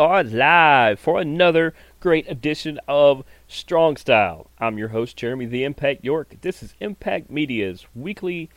[0.00, 4.46] are live for another great edition of Strong Style.
[4.58, 6.36] I'm your host, Jeremy the Impact York.
[6.40, 8.48] This is Impact Media's weekly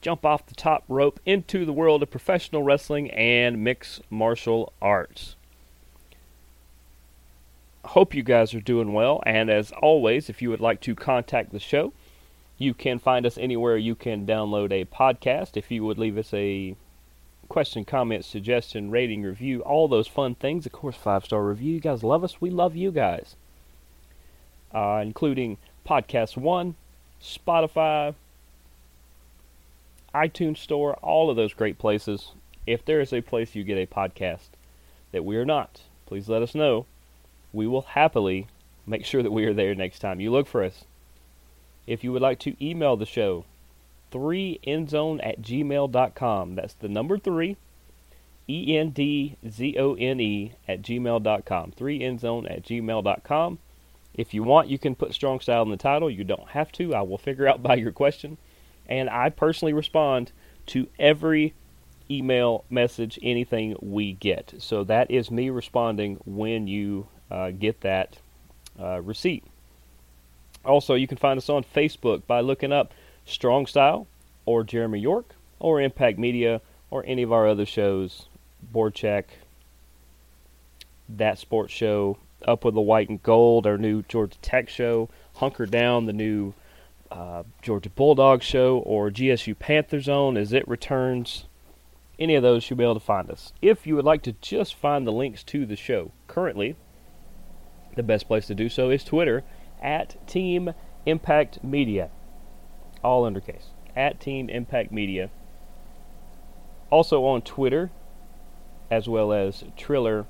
[0.00, 5.36] jump off the top rope into the world of professional wrestling and mixed martial arts.
[7.84, 11.52] Hope you guys are doing well, and as always, if you would like to contact
[11.52, 11.92] the show,
[12.56, 15.58] you can find us anywhere you can download a podcast.
[15.58, 16.74] If you would leave us a
[17.46, 20.66] question, comment, suggestion, rating, review, all those fun things.
[20.66, 21.74] Of course, five star review.
[21.74, 22.40] You guys love us.
[22.40, 23.36] We love you guys.
[24.74, 26.74] Uh, including Podcast One,
[27.22, 28.14] Spotify,
[30.14, 32.32] iTunes Store, all of those great places.
[32.66, 34.48] If there is a place you get a podcast
[35.12, 36.86] that we are not, please let us know.
[37.52, 38.48] We will happily
[38.86, 40.84] make sure that we are there next time you look for us.
[41.86, 43.44] If you would like to email the show,
[44.16, 46.54] 3endzone at gmail.com.
[46.54, 47.56] That's the number 3,
[48.48, 51.72] E N D Z O N E at gmail.com.
[51.72, 53.58] 3endzone at gmail.com.
[54.14, 56.10] If you want, you can put Strong Style in the title.
[56.10, 56.94] You don't have to.
[56.94, 58.38] I will figure out by your question.
[58.88, 60.32] And I personally respond
[60.66, 61.54] to every
[62.10, 64.54] email, message, anything we get.
[64.58, 68.18] So that is me responding when you uh, get that
[68.80, 69.44] uh, receipt.
[70.64, 72.92] Also, you can find us on Facebook by looking up
[73.26, 74.06] Strong Style
[74.46, 76.60] or Jeremy York or Impact Media
[76.90, 78.28] or any of our other shows,
[78.62, 79.38] Board Check,
[81.08, 85.66] That Sports Show, Up with the White and Gold, our new Georgia Tech show, Hunker
[85.66, 86.54] Down, the new
[87.10, 91.46] uh, Georgia Bulldog show, or GSU Panther Zone as it returns.
[92.18, 93.52] Any of those, you'll be able to find us.
[93.60, 96.76] If you would like to just find the links to the show, currently,
[97.96, 99.42] the best place to do so is Twitter
[99.82, 100.72] at Team
[101.04, 102.10] Impact Media
[103.06, 105.30] all undercase, at Team Impact Media.
[106.90, 107.90] Also on Twitter,
[108.90, 110.26] as well as Triller,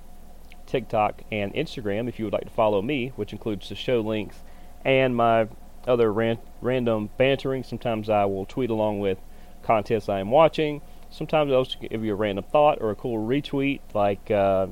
[0.66, 4.42] TikTok, and Instagram if you would like to follow me, which includes the show links
[4.84, 5.48] and my
[5.86, 7.64] other ran- random bantering.
[7.64, 9.18] Sometimes I will tweet along with
[9.62, 10.82] contests I am watching.
[11.10, 14.66] Sometimes I'll give you a random thought or a cool retweet, like uh,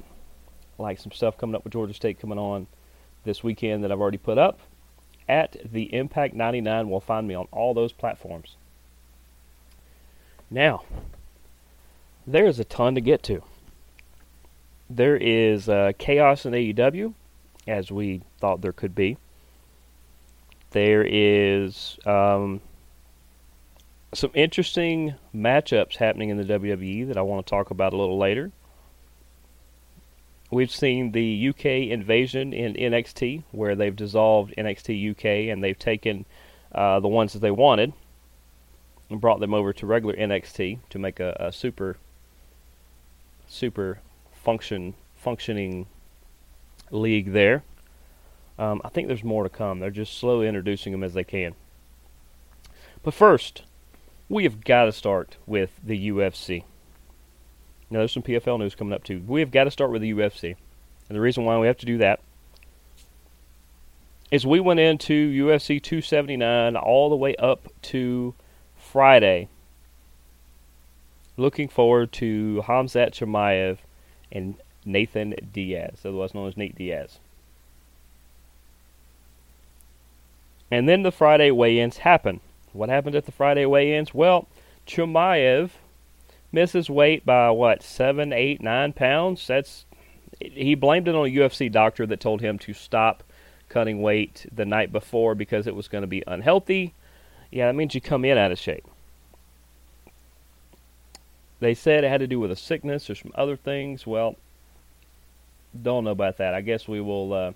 [0.79, 2.67] like some stuff coming up with Georgia State coming on
[3.25, 4.59] this weekend that I've already put up
[5.29, 8.57] at the Impact 99 will find me on all those platforms.
[10.51, 10.85] Now,
[12.27, 13.43] there is a ton to get to.
[14.89, 17.15] There is uh, chaos in AEW,
[17.67, 19.17] as we thought there could be.
[20.71, 22.61] There is um,
[24.13, 28.19] some interesting matchups happening in the WWE that I want to talk about a little
[28.19, 28.53] later.
[30.51, 36.27] We've seen the UK invasion in NXT, where they've dissolved NXT UK and they've taken
[36.73, 37.93] uh, the ones that they wanted
[39.11, 41.97] and brought them over to regular NXT to make a, a super,
[43.49, 44.01] super
[44.33, 45.87] function functioning
[46.91, 47.63] league there.
[48.59, 49.81] Um, I think there's more to come.
[49.81, 51.55] They're just slowly introducing them as they can.
[53.03, 53.63] But first,
[54.29, 56.65] we have got to start with the UFC.
[57.91, 59.23] Now, there's some PFL news coming up too.
[59.27, 60.57] We have got to start with the UFC.
[61.09, 62.21] And the reason why we have to do that
[64.31, 68.35] is we went into UFC 279 all the way up to
[68.77, 69.49] Friday.
[71.37, 73.79] Looking forward to Khamzat Chimaev
[74.33, 77.19] and Nathan Diaz, otherwise known as Nate Diaz.
[80.71, 82.41] And then the Friday weigh-ins happen.
[82.73, 84.13] What happened at the Friday weigh-ins?
[84.13, 84.49] Well,
[84.87, 85.71] Chimaev
[86.55, 89.47] misses weight by what seven, eight, nine pounds.
[89.47, 89.85] That's
[90.41, 93.23] he blamed it on a UFC doctor that told him to stop
[93.69, 96.95] cutting weight the night before because it was going to be unhealthy.
[97.51, 98.85] Yeah, that means you come in out of shape.
[101.61, 104.07] They said it had to do with a sickness or some other things.
[104.07, 104.37] Well,
[105.81, 106.55] don't know about that.
[106.55, 107.33] I guess we will.
[107.33, 107.53] Uh,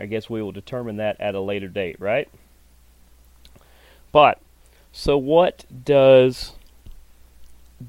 [0.00, 2.28] I guess we will determine that at a later date, right?
[4.10, 4.40] But
[4.92, 6.52] so, what does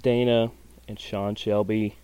[0.01, 0.51] Dana
[0.87, 1.95] and Sean Shelby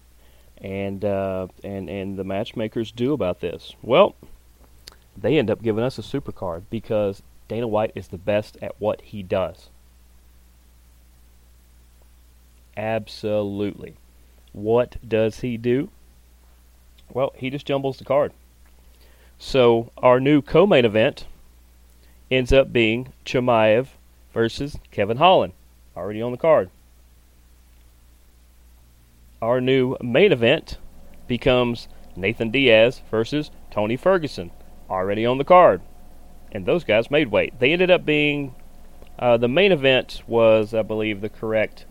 [0.57, 3.75] and uh, and and the matchmakers do about this?
[3.81, 4.16] Well,
[5.18, 8.75] they end up giving us a super card because Dana White is the best at
[8.80, 9.69] what he does.
[12.75, 13.96] Absolutely.
[14.51, 15.90] What does he do?
[17.12, 18.34] Well, he just jumbles the card.
[19.38, 21.25] So our new co-main event
[22.30, 23.88] ends up being Chimaev
[24.34, 25.54] versus Kevin Holland,
[25.96, 26.70] already on the card.
[29.42, 30.78] Our new main event
[31.28, 34.52] becomes Nathan Diaz versus Tony Ferguson,
[34.90, 35.81] already on the card.
[36.52, 37.60] And those guys made weight.
[37.60, 38.56] They ended up being
[39.18, 41.86] uh, the main event was, I believe, the correct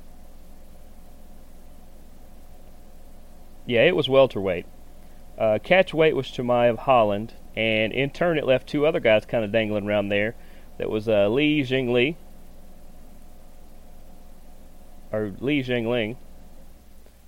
[3.69, 4.65] Yeah, it was welterweight.
[5.39, 9.45] Uh, catch weight was Chimaev Holland, and in turn it left two other guys kind
[9.45, 10.35] of dangling around there.
[10.79, 12.17] That was uh, Li Jingliang,
[15.13, 16.17] or Li Jingliang,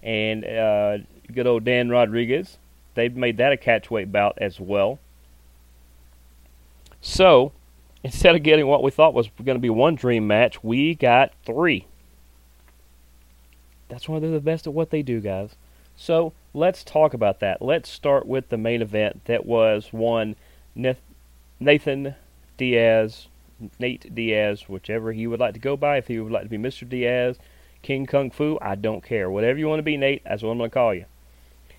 [0.03, 0.99] and uh,
[1.33, 2.59] good old Dan Rodriguez.
[2.95, 4.99] They've made that a catchweight bout as well.
[7.01, 7.53] So,
[8.05, 11.33] instead of getting what we thought was going to be one dream match, we got
[11.45, 11.87] three.
[13.89, 15.57] That's why they're the best at what they do, guys.
[15.97, 17.61] So let's talk about that.
[17.61, 20.37] Let's start with the main event that was one
[20.75, 22.15] Nathan
[22.57, 23.29] Diaz,
[23.79, 25.99] Nate Diaz, whichever he would like to go by.
[25.99, 26.89] If he would like to be Mr.
[26.89, 27.37] Diaz,
[27.83, 29.31] King Kung Fu, I don't care.
[29.31, 31.07] Whatever you want to be, Nate, that's what I'm going to call you.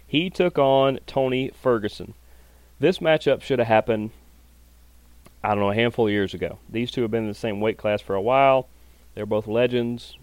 [0.06, 2.14] He took on Tony Ferguson.
[2.80, 4.12] This matchup should have happened,
[5.44, 6.58] I don't know, a handful of years ago.
[6.70, 8.68] These two have been in the same weight class for a while.
[9.16, 10.18] They're both legends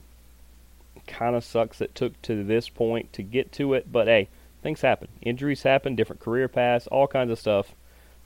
[1.08, 4.28] kind of sucks it took to this point to get to it, but hey,
[4.62, 5.08] things happen.
[5.22, 7.72] Injuries happen, different career paths, all kinds of stuff.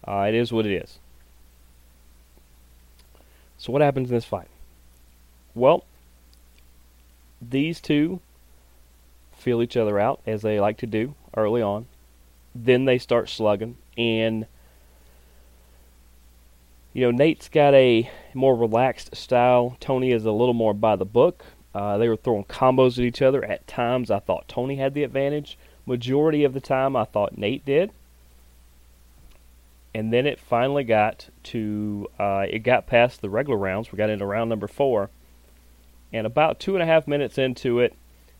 [0.07, 0.99] Uh, it is what it is.
[3.57, 4.49] So, what happens in this fight?
[5.55, 5.85] Well,
[7.51, 8.21] these two
[9.37, 11.87] feel each other out, as they like to do early on.
[12.55, 14.47] Then they start slugging, and
[16.93, 19.77] you know, Nate's got a more relaxed style.
[19.81, 21.45] Tony is a little more by the book.
[21.75, 23.43] Uh, they were throwing combos at each other.
[23.45, 25.57] At times, I thought Tony had the advantage.
[25.87, 27.91] Majority of the time, I thought Nate did.
[29.95, 33.91] And then it finally got to, uh, it got past the regular rounds.
[33.91, 35.11] We got into round number four.
[36.13, 37.95] And about two and a half minutes into it,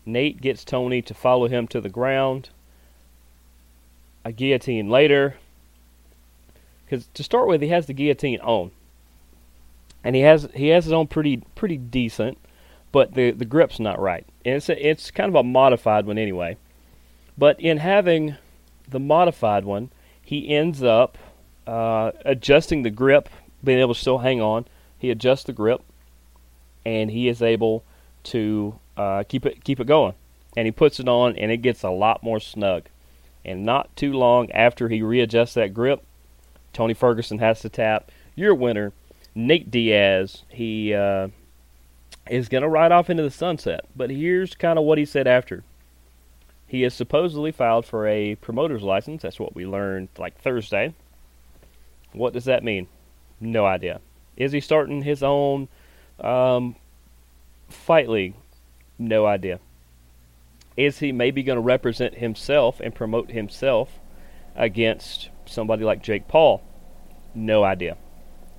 [0.05, 2.49] Nate gets Tony to follow him to the ground.
[4.25, 5.35] A guillotine later.
[6.85, 8.71] Because to start with, he has the guillotine on.
[10.03, 12.37] And he has he has it on pretty pretty decent
[12.93, 14.25] but the the grip's not right.
[14.45, 16.55] And it's a, it's kind of a modified one anyway.
[17.37, 18.37] But in having
[18.87, 19.89] the modified one,
[20.21, 21.17] he ends up
[21.67, 23.27] uh, adjusting the grip,
[23.63, 24.65] being able to still hang on.
[24.97, 25.81] He adjusts the grip,
[26.85, 27.83] and he is able
[28.23, 30.13] to uh, keep it keep it going.
[30.55, 32.83] And he puts it on, and it gets a lot more snug.
[33.43, 36.03] And not too long after he readjusts that grip,
[36.71, 38.11] Tony Ferguson has to tap.
[38.35, 38.93] Your winner,
[39.35, 40.43] Nate Diaz.
[40.49, 41.29] He uh,
[42.29, 43.85] is going to ride off into the sunset.
[43.95, 45.63] But here's kind of what he said after.
[46.67, 49.21] He has supposedly filed for a promoter's license.
[49.21, 50.93] That's what we learned like Thursday.
[52.13, 52.87] What does that mean?
[53.39, 54.01] No idea.
[54.37, 55.67] Is he starting his own
[56.23, 56.75] um,
[57.69, 58.35] fight league?
[58.97, 59.59] No idea.
[60.75, 63.99] Is he maybe going to represent himself and promote himself
[64.55, 66.63] against somebody like Jake Paul?
[67.35, 67.97] No idea.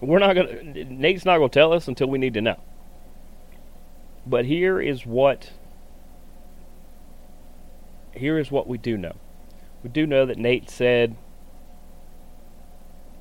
[0.00, 2.60] We're not going to, Nate's not going to tell us until we need to know.
[4.26, 5.50] But here is what
[8.12, 9.16] here is what we do know.
[9.82, 11.16] We do know that Nate said,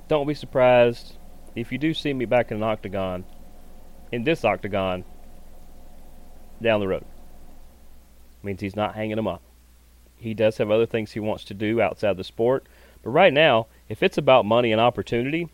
[0.08, 1.18] "Don't be surprised
[1.56, 3.26] if you do see me back in an octagon,
[4.14, 5.04] in this octagon,
[6.62, 7.06] down the road."
[8.44, 9.42] Means he's not hanging him up.
[10.18, 12.66] He does have other things he wants to do outside the sport,
[13.02, 15.50] but right now, if it's about money and opportunity,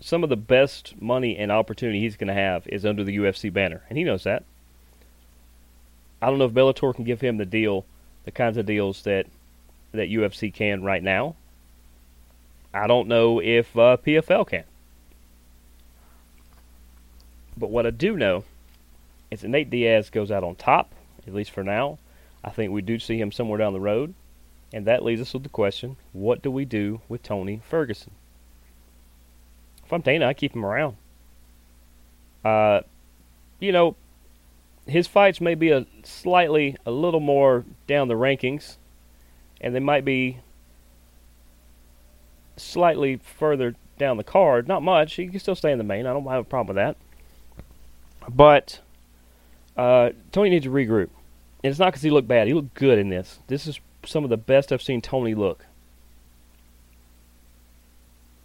[0.00, 3.52] some of the best money and opportunity he's going to have is under the UFC
[3.52, 4.44] banner, and he knows that.
[6.20, 7.84] I don't know if Bellator can give him the deal,
[8.24, 9.26] the kinds of deals that
[9.92, 11.34] that UFC can right now.
[12.74, 14.64] I don't know if uh, PFL can.
[17.58, 18.44] But what I do know
[19.30, 20.94] is that Nate Diaz goes out on top,
[21.26, 21.98] at least for now.
[22.42, 24.14] I think we do see him somewhere down the road.
[24.72, 28.12] And that leaves us with the question what do we do with Tony Ferguson?
[29.84, 30.96] If I'm Dana, I keep him around.
[32.44, 32.82] Uh,
[33.58, 33.96] you know,
[34.86, 38.76] his fights may be a slightly a little more down the rankings,
[39.60, 40.40] and they might be
[42.56, 44.68] slightly further down the card.
[44.68, 45.14] Not much.
[45.14, 46.06] He can still stay in the main.
[46.06, 46.96] I don't have a problem with that.
[48.28, 48.80] But
[49.76, 51.10] uh, Tony needs to regroup.
[51.64, 52.46] And it's not because he looked bad.
[52.46, 53.40] He looked good in this.
[53.46, 55.64] This is some of the best I've seen Tony look.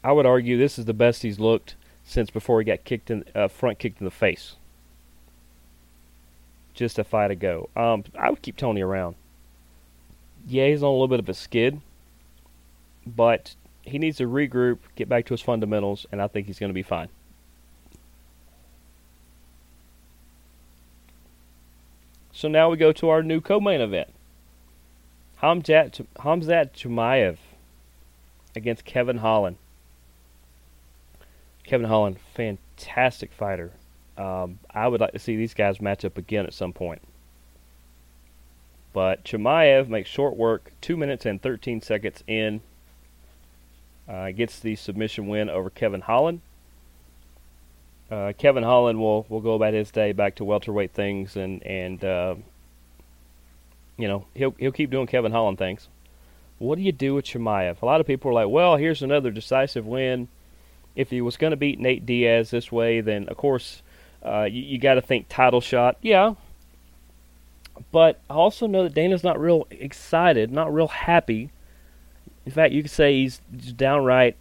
[0.03, 3.23] I would argue this is the best he's looked since before he got kicked in
[3.33, 4.55] uh, front kicked in the face.
[6.73, 7.69] Just a fight ago.
[7.75, 9.15] Um, I would keep Tony around.
[10.45, 11.79] Yeah, he's on a little bit of a skid,
[13.05, 16.71] but he needs to regroup, get back to his fundamentals, and I think he's going
[16.71, 17.07] to be fine.
[22.43, 24.09] So now we go to our new co-main event.
[25.41, 27.37] Hamzat, Hamzat Chimaev
[28.53, 29.55] against Kevin Holland.
[31.63, 33.71] Kevin Holland, fantastic fighter.
[34.17, 37.01] Um, I would like to see these guys match up again at some point.
[38.91, 42.59] But Chimaev makes short work, 2 minutes and 13 seconds in.
[44.05, 46.41] Uh, gets the submission win over Kevin Holland.
[48.11, 52.03] Uh, Kevin Holland will, will go about his day back to welterweight things, and and
[52.03, 52.35] uh,
[53.97, 55.87] you know he'll he'll keep doing Kevin Holland things.
[56.59, 57.81] What do you do with Chimaev?
[57.81, 60.27] A lot of people are like, well, here's another decisive win.
[60.95, 63.81] If he was going to beat Nate Diaz this way, then of course
[64.23, 65.97] uh, you, you got to think title shot.
[66.01, 66.35] Yeah,
[67.91, 71.49] but I also know that Dana's not real excited, not real happy.
[72.45, 73.39] In fact, you could say he's
[73.75, 74.35] downright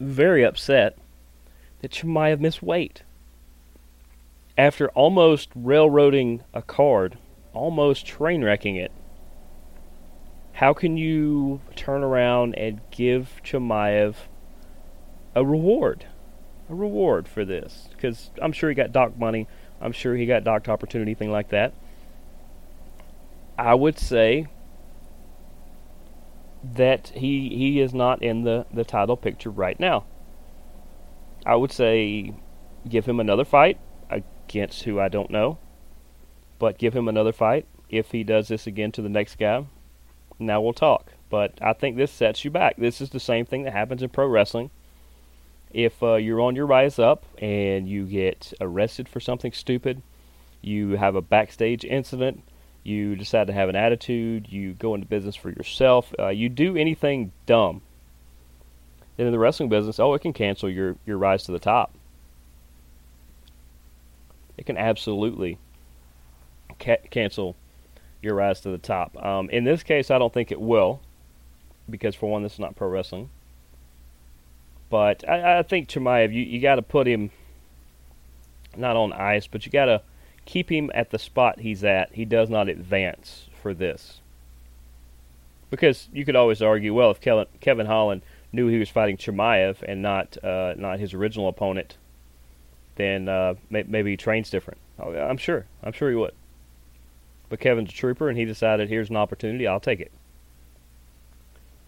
[0.00, 0.96] very upset
[1.82, 3.02] that Chimaev missed weight.
[4.56, 7.18] After almost railroading a card,
[7.52, 8.92] almost train wrecking it,
[10.54, 14.14] how can you turn around and give Chimaev
[15.34, 16.06] a reward?
[16.70, 17.88] A reward for this?
[17.90, 19.48] Because I'm sure he got docked money.
[19.80, 21.74] I'm sure he got docked opportunity, thing like that.
[23.58, 24.46] I would say
[26.62, 30.04] that he he is not in the, the title picture right now.
[31.44, 32.34] I would say
[32.88, 33.78] give him another fight
[34.10, 35.58] against who I don't know,
[36.58, 37.66] but give him another fight.
[37.88, 39.66] If he does this again to the next guy,
[40.38, 41.12] now we'll talk.
[41.28, 42.76] But I think this sets you back.
[42.76, 44.70] This is the same thing that happens in pro wrestling.
[45.72, 50.02] If uh, you're on your rise up and you get arrested for something stupid,
[50.60, 52.42] you have a backstage incident,
[52.84, 56.76] you decide to have an attitude, you go into business for yourself, uh, you do
[56.76, 57.80] anything dumb,
[59.18, 61.92] in the wrestling business, oh, it can cancel your, your rise to the top.
[64.56, 65.58] It can absolutely
[66.78, 67.56] ca- cancel
[68.20, 69.22] your rise to the top.
[69.22, 71.00] Um, in this case, I don't think it will,
[71.88, 73.30] because for one, this is not pro wrestling.
[74.88, 77.30] But I, I think Chimaev, you, you got to put him
[78.76, 80.02] not on ice, but you got to
[80.44, 82.12] keep him at the spot he's at.
[82.12, 84.20] He does not advance for this.
[85.70, 89.82] Because you could always argue, well, if Kevin, Kevin Holland knew he was fighting Chimaev
[89.82, 91.96] and not uh, not his original opponent,
[92.96, 94.78] then uh, may, maybe he trains different.
[94.98, 95.66] Oh, I'm sure.
[95.82, 96.34] I'm sure he would.
[97.48, 99.66] But Kevin's a trooper, and he decided here's an opportunity.
[99.66, 100.12] I'll take it.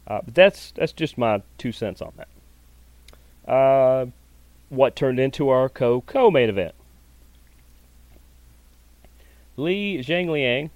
[0.06, 3.50] Uh, but that's that's just my two cents on that.
[3.50, 4.06] Uh,
[4.68, 6.74] what turned into our co co main event?
[9.56, 10.70] Li Jingliang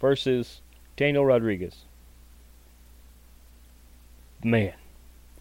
[0.00, 0.60] versus
[0.96, 1.84] Daniel Rodriguez.
[4.42, 4.74] Man,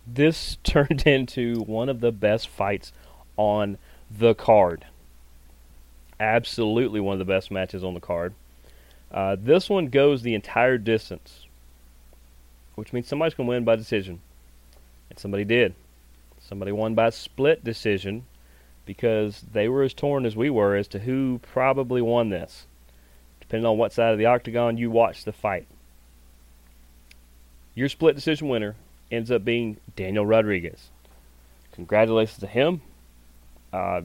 [0.05, 2.91] this turned into one of the best fights
[3.38, 3.77] on
[4.10, 4.86] the card.
[6.19, 8.33] Absolutely one of the best matches on the card.
[9.12, 11.45] Uh, this one goes the entire distance,
[12.75, 14.22] which means somebody's going to win by decision.
[15.10, 15.75] And somebody did.
[16.39, 18.25] Somebody won by split decision
[18.86, 22.65] because they were as torn as we were as to who probably won this.
[23.39, 25.67] Depending on what side of the octagon you watch the fight.
[27.75, 28.75] Your split decision winner
[29.13, 30.89] ends up being Daniel Rodriguez.
[31.74, 32.82] Congratulations to him.
[33.72, 34.01] Uh,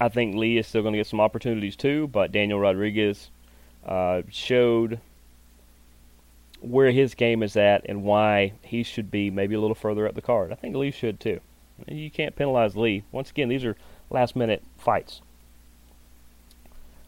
[0.00, 3.30] I think Lee is still going to get some opportunities too, but Daniel Rodriguez
[3.86, 5.00] uh, showed
[6.60, 10.14] where his game is at and why he should be maybe a little further up
[10.14, 10.52] the card.
[10.52, 11.40] I think Lee should too.
[11.86, 13.04] You can't penalize Lee.
[13.12, 13.76] Once again, these are
[14.10, 15.20] last minute fights.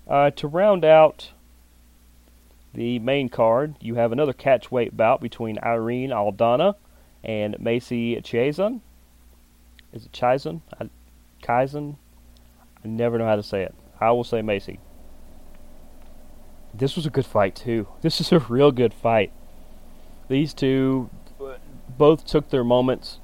[0.09, 1.31] Uh, to round out
[2.73, 6.75] the main card, you have another catchweight bout between Irene Aldana
[7.25, 8.81] and Macy Chiasson.
[9.93, 10.61] Is it Chiasson?
[11.43, 11.97] Kaizen?
[12.85, 13.75] I never know how to say it.
[14.01, 14.79] I will say Macy.
[16.73, 17.89] This was a good fight, too.
[18.03, 19.33] This is a real good fight.
[20.29, 21.11] These two
[21.99, 23.19] both took their moments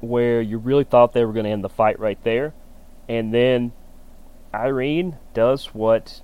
[0.00, 2.52] where you really thought they were going to end the fight right there.
[3.08, 3.72] And then
[4.52, 6.20] Irene does what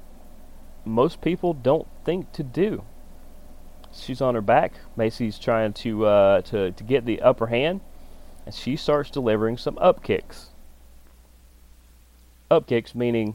[0.89, 2.85] most people don't think to do.
[3.93, 4.75] She's on her back.
[4.97, 7.81] Macy's trying to uh, to to get the upper hand,
[8.45, 10.49] and she starts delivering some up kicks.
[12.51, 13.35] Up kicks meaning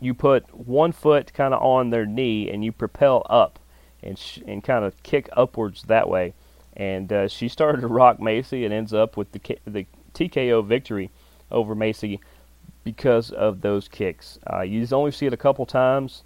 [0.00, 3.58] you put one foot kind of on their knee and you propel up
[4.02, 6.34] and sh- and kind of kick upwards that way
[6.76, 10.64] and uh, she started to rock Macy and ends up with the K- the TKO
[10.64, 11.10] victory
[11.50, 12.20] over Macy
[12.84, 14.38] because of those kicks.
[14.52, 16.22] Uh, you only see it a couple times,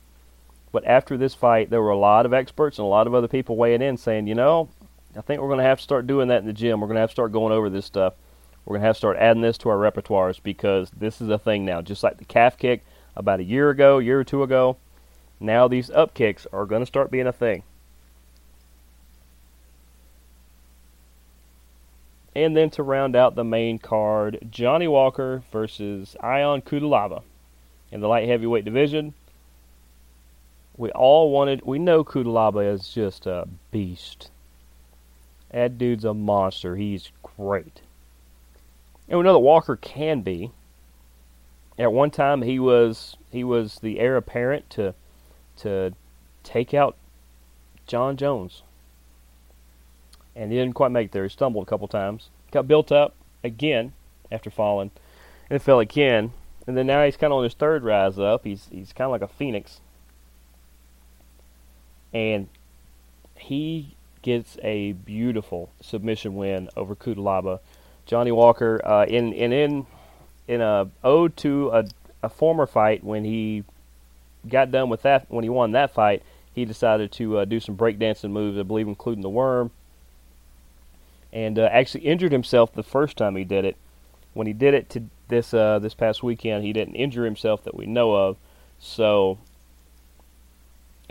[0.73, 3.29] but after this fight, there were a lot of experts and a lot of other
[3.29, 4.69] people weighing in saying, you know,
[5.17, 6.81] I think we're going to have to start doing that in the gym.
[6.81, 8.15] We're going to have to start going over this stuff.
[8.65, 11.39] We're going to have to start adding this to our repertoires because this is a
[11.39, 11.83] thing now.
[11.83, 12.85] Just like the calf kick
[13.17, 14.77] about a year ago, year or two ago,
[15.41, 17.65] now these up kicks are going to start being a thing.
[22.37, 27.23] And then to round out the main card, Johnny Walker versus Ion Cutelaba.
[27.91, 29.15] in the light heavyweight division.
[30.80, 34.30] We all wanted, we know Cutelaba is just a beast.
[35.50, 36.75] That dude's a monster.
[36.76, 37.82] He's great.
[39.06, 40.52] And we know that Walker can be.
[41.78, 44.94] At one time, he was he was the heir apparent to
[45.58, 45.92] to
[46.44, 46.96] take out
[47.87, 48.62] Jon Jones,
[50.34, 51.25] and he didn't quite make it there.
[51.25, 53.92] He stumbled a couple times, got built up again
[54.32, 54.92] after falling,
[55.50, 56.32] and fell again.
[56.66, 58.44] And then now he's kind of on his third rise up.
[58.44, 59.80] He's he's kind of like a phoenix,
[62.12, 62.49] and
[63.37, 67.61] he gets a beautiful submission win over Cutelaba.
[68.07, 69.87] Johnny Walker uh, in in in
[70.49, 71.85] in a ode to a,
[72.23, 73.64] a former fight when he
[74.49, 76.23] got done with that when he won that fight,
[76.55, 79.71] he decided to uh, do some breakdancing moves, I believe, including the worm,
[81.33, 83.76] and uh, actually injured himself the first time he did it.
[84.33, 87.75] When he did it to this uh, this past weekend, he didn't injure himself that
[87.75, 88.37] we know of.
[88.79, 89.38] So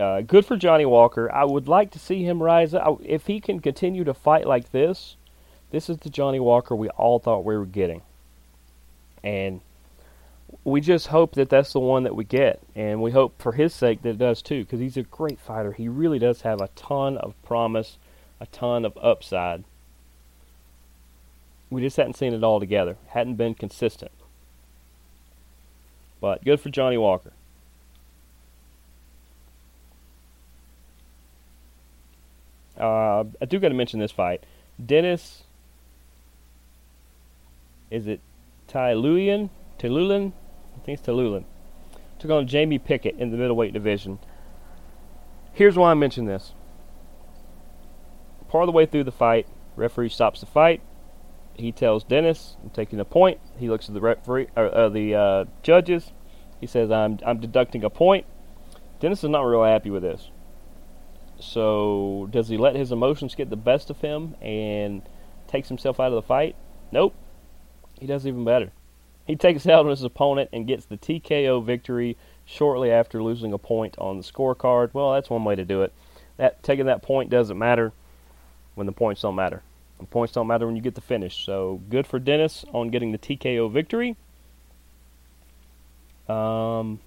[0.00, 1.30] uh, good for Johnny Walker.
[1.32, 3.00] I would like to see him rise up.
[3.04, 5.16] If he can continue to fight like this,
[5.70, 8.02] this is the Johnny Walker we all thought we were getting.
[9.22, 9.60] And
[10.64, 12.60] we just hope that that's the one that we get.
[12.74, 15.72] And we hope for his sake that it does too, because he's a great fighter.
[15.72, 17.98] He really does have a ton of promise,
[18.40, 19.64] a ton of upside.
[21.68, 24.12] We just hadn't seen it all together, hadn't been consistent.
[26.20, 27.32] But good for Johnny Walker.
[32.80, 34.44] Uh, I do got to mention this fight.
[34.84, 35.44] Dennis,
[37.90, 38.20] is it
[38.68, 39.50] Tylulian?
[39.78, 40.32] Tylulian?
[40.76, 41.44] I think it's Tylulian.
[42.18, 44.18] Took on Jamie Pickett in the middleweight division.
[45.52, 46.52] Here's why I mention this.
[48.48, 50.80] Part of the way through the fight, referee stops the fight.
[51.54, 55.14] He tells Dennis, "I'm taking a point." He looks at the referee, uh, uh, the
[55.14, 56.12] uh, judges.
[56.60, 58.26] He says, "I'm I'm deducting a point."
[59.00, 60.30] Dennis is not really happy with this.
[61.42, 65.02] So does he let his emotions get the best of him and
[65.46, 66.56] takes himself out of the fight?
[66.92, 67.14] Nope.
[67.98, 68.72] He does even better.
[69.26, 73.96] He takes out his opponent and gets the TKO victory shortly after losing a point
[73.98, 74.92] on the scorecard.
[74.92, 75.92] Well, that's one way to do it.
[76.36, 77.92] That taking that point doesn't matter
[78.74, 79.62] when the points don't matter.
[79.98, 81.44] The points don't matter when you get the finish.
[81.44, 84.16] So good for Dennis on getting the TKO victory.
[86.28, 87.00] Um,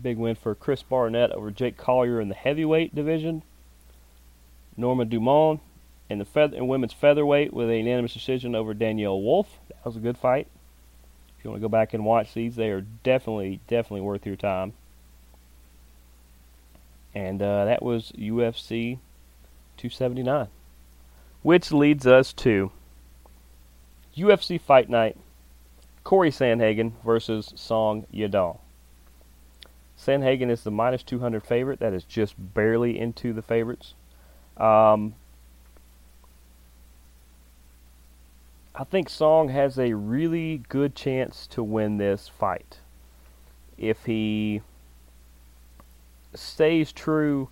[0.00, 3.42] Big win for Chris Barnett over Jake Collier in the heavyweight division.
[4.76, 5.60] Norma Dumont
[6.08, 9.58] in the feather, in women's featherweight with a unanimous decision over Danyelle Wolf.
[9.68, 10.46] That was a good fight.
[11.38, 14.36] If you want to go back and watch these, they are definitely, definitely worth your
[14.36, 14.72] time.
[17.14, 18.98] And uh, that was UFC
[19.76, 20.48] 279.
[21.42, 22.70] Which leads us to
[24.16, 25.16] UFC Fight Night
[26.04, 28.58] Corey Sandhagen versus Song Yadong.
[29.98, 31.80] Sandhagen is the minus 200 favorite.
[31.80, 33.94] That is just barely into the favorites.
[34.56, 35.14] Um,
[38.74, 42.78] I think Song has a really good chance to win this fight.
[43.76, 44.62] If he
[46.34, 47.48] stays true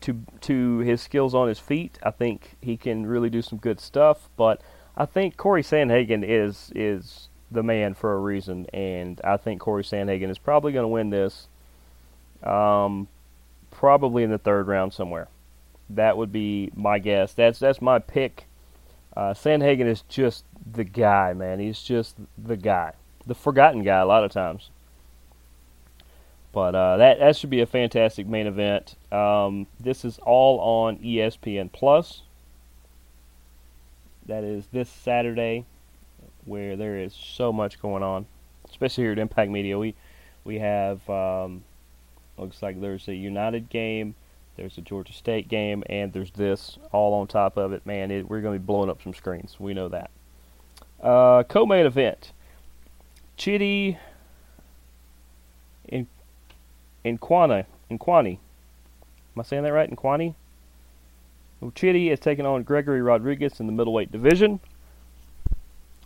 [0.00, 3.78] to to his skills on his feet, I think he can really do some good
[3.78, 4.30] stuff.
[4.36, 4.62] But
[4.96, 9.82] I think Corey Sandhagen is is the man for a reason, and I think Corey
[9.82, 11.48] Sandhagen is probably going to win this
[12.44, 13.08] um,
[13.70, 15.28] probably in the third round somewhere.
[15.90, 17.34] That would be my guess.
[17.34, 18.46] That's that's my pick.
[19.16, 21.60] Uh, Sandhagen is just the guy, man.
[21.60, 22.92] He's just the guy,
[23.26, 24.70] the forgotten guy a lot of times.
[26.52, 28.94] But uh, that that should be a fantastic main event.
[29.12, 32.22] Um, this is all on ESPN Plus.
[34.26, 35.64] That is this Saturday,
[36.44, 38.26] where there is so much going on,
[38.70, 39.78] especially here at Impact Media.
[39.78, 39.94] We
[40.44, 41.64] we have um,
[42.36, 44.14] Looks like there's a United game,
[44.56, 47.84] there's a Georgia State game, and there's this all on top of it.
[47.86, 49.56] Man, it, we're going to be blowing up some screens.
[49.58, 50.10] We know that.
[51.00, 52.32] Uh, co-main event:
[53.38, 53.98] Chidi
[55.88, 56.06] in
[57.04, 57.66] Nkwani.
[57.90, 58.38] Nkwani.
[59.36, 59.90] Am I saying that right?
[59.90, 60.34] Nkwani.
[61.62, 64.60] Chidi is taking on Gregory Rodriguez in the middleweight division.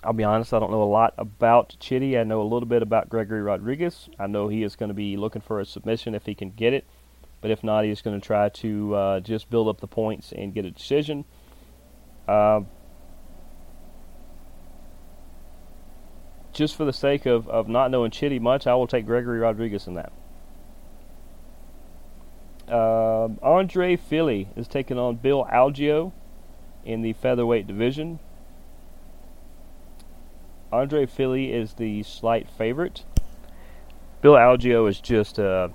[0.04, 2.18] I'll be honest, I don't know a lot about Chidi.
[2.18, 4.08] I know a little bit about Gregory Rodriguez.
[4.18, 6.72] I know he is going to be looking for a submission if he can get
[6.72, 6.86] it,
[7.40, 10.54] but if not, he's going to try to uh, just build up the points and
[10.54, 11.24] get a decision.
[12.28, 12.60] Uh,
[16.52, 19.88] just for the sake of, of not knowing Chidi much, I will take Gregory Rodriguez
[19.88, 20.12] in that.
[22.68, 26.12] Uh, Andre Fili is taking on Bill Algeo
[26.84, 28.20] in the featherweight division.
[30.72, 33.04] Andre Fili is the slight favorite.
[34.20, 35.70] Bill Algeo is just a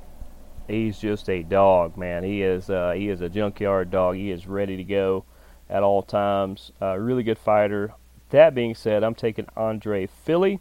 [0.68, 2.24] he's just a dog, man.
[2.24, 4.16] He is uh, he is a junkyard dog.
[4.16, 5.26] He is ready to go
[5.70, 6.72] at all times.
[6.82, 7.94] Uh, really good fighter.
[8.30, 10.60] That being said, I'm taking Andre Fili.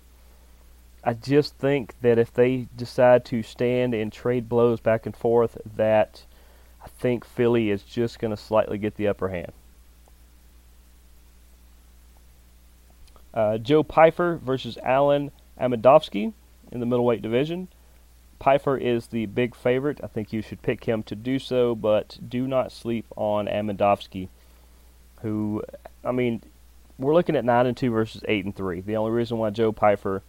[1.04, 5.58] I just think that if they decide to stand and trade blows back and forth,
[5.76, 6.24] that
[6.82, 9.52] I think Fili is just going to slightly get the upper hand.
[13.34, 16.32] Uh, Joe Pyfer versus Alen Amedovski
[16.70, 17.68] in the middleweight division.
[18.38, 20.00] Pyfer is the big favorite.
[20.02, 24.28] I think you should pick him to do so, but do not sleep on Amedovski,
[25.20, 25.62] who,
[26.04, 26.42] I mean,
[26.98, 28.80] we're looking at 9 and 2 versus 8 and 3.
[28.80, 30.22] The only reason why Joe Pyfer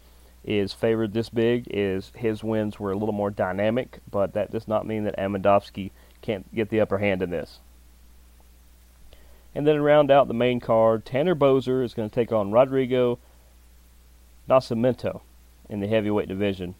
[0.44, 4.68] is favored this big is his wins were a little more dynamic, but that does
[4.68, 7.60] not mean that Amedovski can't get the upper hand in this.
[9.56, 12.52] And then to round out the main card, Tanner Boser is going to take on
[12.52, 13.20] Rodrigo
[14.50, 15.22] Nascimento
[15.70, 16.76] in the heavyweight division.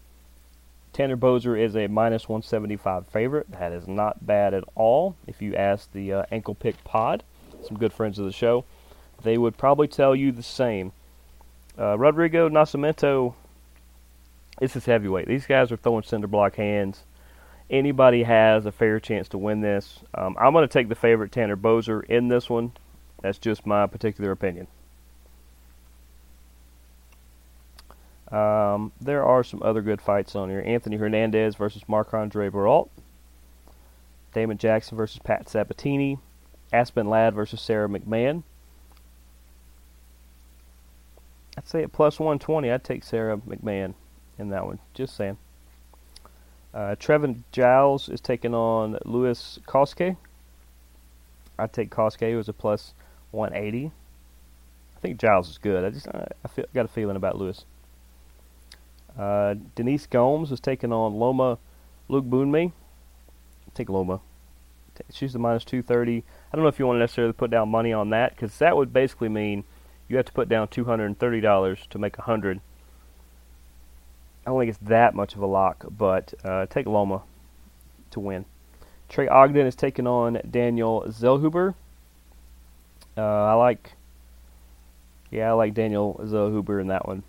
[0.92, 3.50] Tanner Boser is a minus 175 favorite.
[3.50, 5.16] That is not bad at all.
[5.26, 7.24] If you ask the uh, Ankle Pick Pod,
[7.66, 8.64] some good friends of the show,
[9.22, 10.92] they would probably tell you the same.
[11.78, 13.34] Uh, Rodrigo Nascimento,
[14.60, 15.26] this is heavyweight.
[15.26, 17.02] These guys are throwing cinder block hands.
[17.70, 20.00] Anybody has a fair chance to win this.
[20.12, 22.72] Um, I'm going to take the favorite Tanner Boser in this one.
[23.22, 24.66] That's just my particular opinion.
[28.30, 30.62] Um, there are some other good fights on here.
[30.66, 32.88] Anthony Hernandez versus Marc-Andre Barriault.
[34.34, 36.18] Damon Jackson versus Pat Sabatini.
[36.72, 38.42] Aspen Ladd versus Sarah McMahon.
[41.56, 43.94] I'd say at plus 120, I'd take Sarah McMahon
[44.38, 44.80] in that one.
[44.92, 45.38] Just saying.
[46.74, 50.16] Uh, Trevin Giles is taking on Louis Cosce.
[51.56, 52.94] I'd take Cosce, who is a plus
[53.30, 53.92] 180.
[54.96, 55.84] I think Giles is good.
[55.84, 57.64] I just I feel, got a feeling about Louis.
[59.16, 61.58] Uh, Denise Gomes is taking on Loma
[62.10, 62.72] Lookboonmee.
[63.74, 64.20] Take Loma.
[65.12, 66.24] She's the minus 230.
[66.52, 68.76] I don't know if you want to necessarily put down money on that because that
[68.76, 69.62] would basically mean
[70.08, 72.60] you have to put down $230 to make a 100
[74.44, 77.22] I don't think it's that much of a lock, but uh, take Loma
[78.10, 78.44] to win.
[79.08, 81.74] Trey Ogden is taking on Daniel Zellhuber.
[83.16, 83.92] Uh, I like,
[85.30, 87.22] yeah, I like Daniel Zellhuber in that one.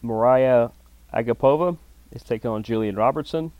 [0.00, 0.70] Maria
[1.12, 1.76] Agapova
[2.12, 3.52] is taking on Julian Robertson.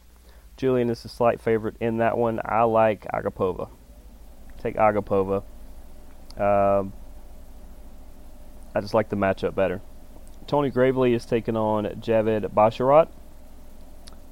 [0.56, 2.40] Julian is a slight favorite in that one.
[2.44, 3.68] I like Agapova.
[4.62, 5.42] Take Agapova.
[6.36, 6.92] Um,
[8.74, 9.80] I just like the matchup better.
[10.48, 13.08] Tony Gravely is taking on Javid Basharat.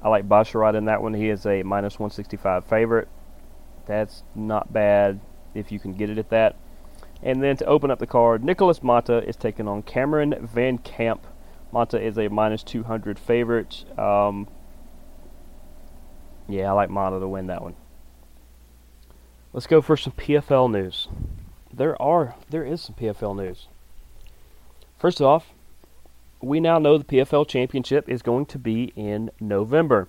[0.01, 1.13] I like Basharat in that one.
[1.13, 3.07] He is a minus 165 favorite.
[3.85, 5.19] That's not bad
[5.53, 6.55] if you can get it at that.
[7.21, 11.25] And then to open up the card, Nicholas Mata is taking on Cameron Van Camp.
[11.71, 13.85] Mata is a minus 200 favorite.
[13.97, 14.47] Um,
[16.47, 17.75] yeah, I like Mata to win that one.
[19.53, 21.07] Let's go for some PFL news.
[21.71, 23.67] There are there is some PFL news.
[24.97, 25.53] First off,
[26.41, 30.07] we now know the PFL championship is going to be in November.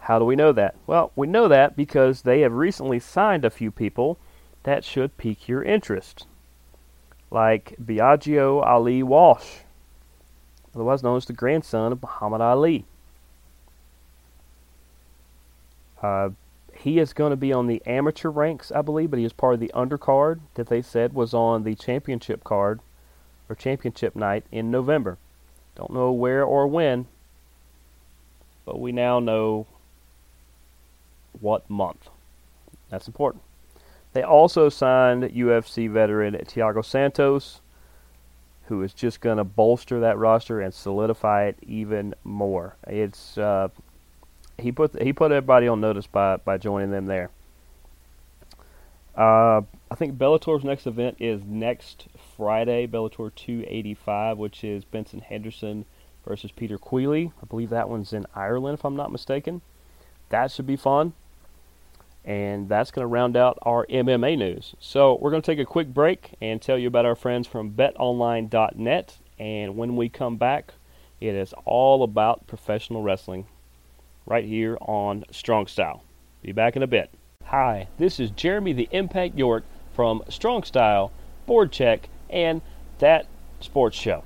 [0.00, 0.74] How do we know that?
[0.86, 4.18] Well, we know that because they have recently signed a few people
[4.64, 6.26] that should pique your interest
[7.30, 9.60] like Biagio Ali Walsh,
[10.74, 12.84] otherwise known as the grandson of Muhammad Ali.
[16.02, 16.30] Uh,
[16.74, 19.54] he is going to be on the amateur ranks, I believe, but he is part
[19.54, 22.80] of the undercard that they said was on the championship card
[23.48, 25.18] or championship night in November.
[25.74, 27.06] Don't know where or when,
[28.64, 29.66] but we now know
[31.40, 32.08] what month.
[32.90, 33.42] That's important.
[34.12, 37.60] They also signed UFC veteran Thiago Santos,
[38.66, 42.76] who is just going to bolster that roster and solidify it even more.
[42.86, 43.68] It's uh,
[44.58, 47.30] he put he put everybody on notice by by joining them there.
[49.16, 55.84] Uh, I think Bellator's next event is next Friday, Bellator 285, which is Benson Henderson
[56.26, 57.30] versus Peter Queally.
[57.42, 59.60] I believe that one's in Ireland, if I'm not mistaken.
[60.30, 61.12] That should be fun.
[62.24, 64.74] And that's going to round out our MMA news.
[64.80, 67.72] So we're going to take a quick break and tell you about our friends from
[67.72, 69.18] betonline.net.
[69.38, 70.72] And when we come back,
[71.20, 73.44] it is all about professional wrestling
[74.24, 76.02] right here on Strong Style.
[76.40, 77.10] Be back in a bit.
[77.44, 81.12] Hi, this is Jeremy the Impact York from Strong Style,
[81.46, 82.62] Board Check, and
[82.98, 83.26] That
[83.60, 84.24] Sports Show.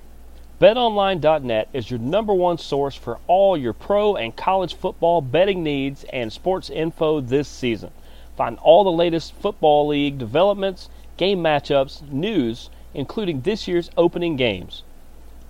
[0.60, 6.04] BetOnline.net is your number one source for all your pro and college football betting needs
[6.04, 7.90] and sports info this season.
[8.36, 14.82] Find all the latest football league developments, game matchups, news, including this year's opening games.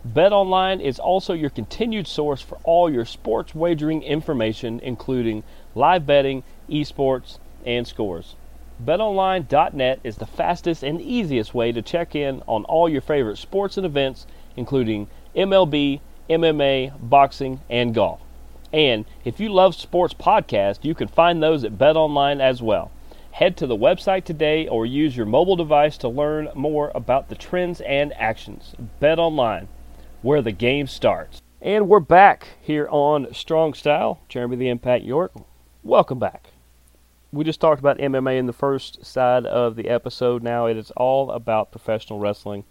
[0.07, 6.42] BetOnline is also your continued source for all your sports wagering information, including live betting,
[6.68, 8.35] esports, and scores.
[8.85, 13.79] BetOnline.net is the fastest and easiest way to check in on all your favorite sports
[13.79, 18.21] and events, including MLB, MMA, boxing, and golf.
[18.73, 22.91] And if you love sports podcasts, you can find those at BetOnline as well.
[23.33, 27.35] Head to the website today or use your mobile device to learn more about the
[27.35, 28.75] trends and actions.
[29.01, 29.69] BetOnline,
[30.21, 31.41] where the game starts.
[31.62, 34.21] And we're back here on Strong Style.
[34.29, 35.33] Jeremy the Impact York.
[35.83, 36.51] Welcome back.
[37.37, 40.42] We just talked about MMA in the first side of the episode.
[40.42, 42.64] Now it is all about professional wrestling.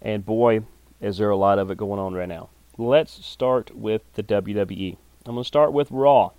[0.00, 0.60] And boy,
[1.00, 2.48] is there a lot of it going on right now.
[2.78, 4.96] Let's start with the WWE.
[5.26, 6.30] I'm going to start with Raw.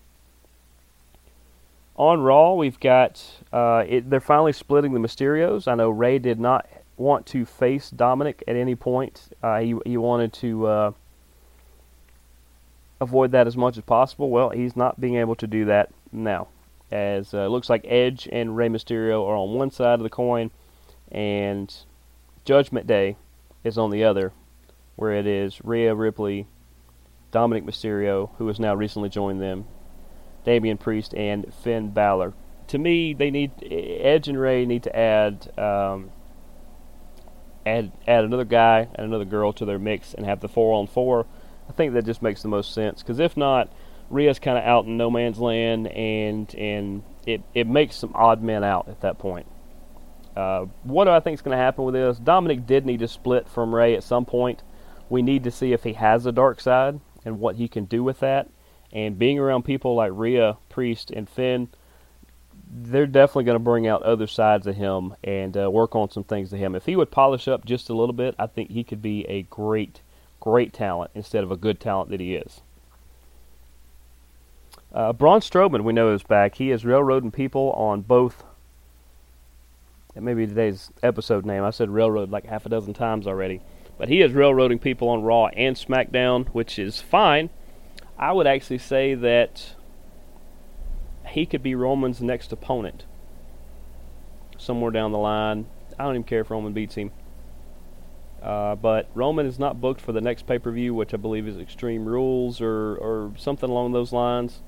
[1.98, 5.68] On Raw, we've got uh, it, they're finally splitting the Mysterios.
[5.68, 9.24] I know Rey did not want to face Dominik at any point.
[9.44, 10.92] Uh, he he wanted to uh,
[13.02, 14.30] avoid that as much as possible.
[14.30, 16.48] Well, he's not being able to do that now,
[16.92, 20.10] as uh, it looks like Edge and Rey Mysterio are on one side of the
[20.10, 20.52] coin,
[21.12, 21.74] and
[22.46, 23.18] Judgment Day
[23.64, 24.34] is on the other
[24.98, 26.48] where it is Rhea Ripley,
[27.32, 29.66] Dominik Mysterio, who has now recently joined them,
[30.44, 32.34] Damian Priest, and Finn Balor.
[32.70, 36.10] To me, they need Edge and Rey need to add um,
[37.66, 40.88] add add another guy and another girl to their mix and have the four on
[40.88, 41.26] four.
[41.70, 43.72] I think that just makes the most sense because if not,
[44.10, 48.42] Rhea's kind of out in no man's land, and and it it makes some odd
[48.42, 49.48] men out at that point.
[50.36, 52.20] Uh, what do I think is going to happen with this?
[52.20, 54.62] Dominik did need to split from Rey at some point.
[55.10, 58.04] We need to see if he has a dark side and what he can do
[58.04, 58.48] with that.
[58.92, 61.70] And being around people like Rhea, Priest, and Finn,
[62.70, 66.24] they're definitely going to bring out other sides of him and uh, work on some
[66.24, 66.76] things to him.
[66.76, 69.42] If he would polish up just a little bit, I think he could be a
[69.44, 70.02] great,
[70.40, 72.62] great talent instead of a good talent that he is.
[74.98, 76.56] Uh, Braun Strowman, we know is back.
[76.56, 78.44] He is railroading people on both.
[80.16, 81.64] It may be today's episode name.
[81.64, 83.62] I said railroad like half a dozen times already.
[84.00, 87.52] But he is railroading people on Raw and SmackDown, which is fine.
[88.18, 89.76] I would actually say that
[91.28, 93.06] he could be Roman's next opponent
[94.58, 95.68] somewhere down the line.
[96.00, 97.12] I don't even care if Roman beats him.
[98.42, 101.48] Uh, but Roman is not booked for the next pay per view, which I believe
[101.48, 104.62] is Extreme Rules or, or something along those lines.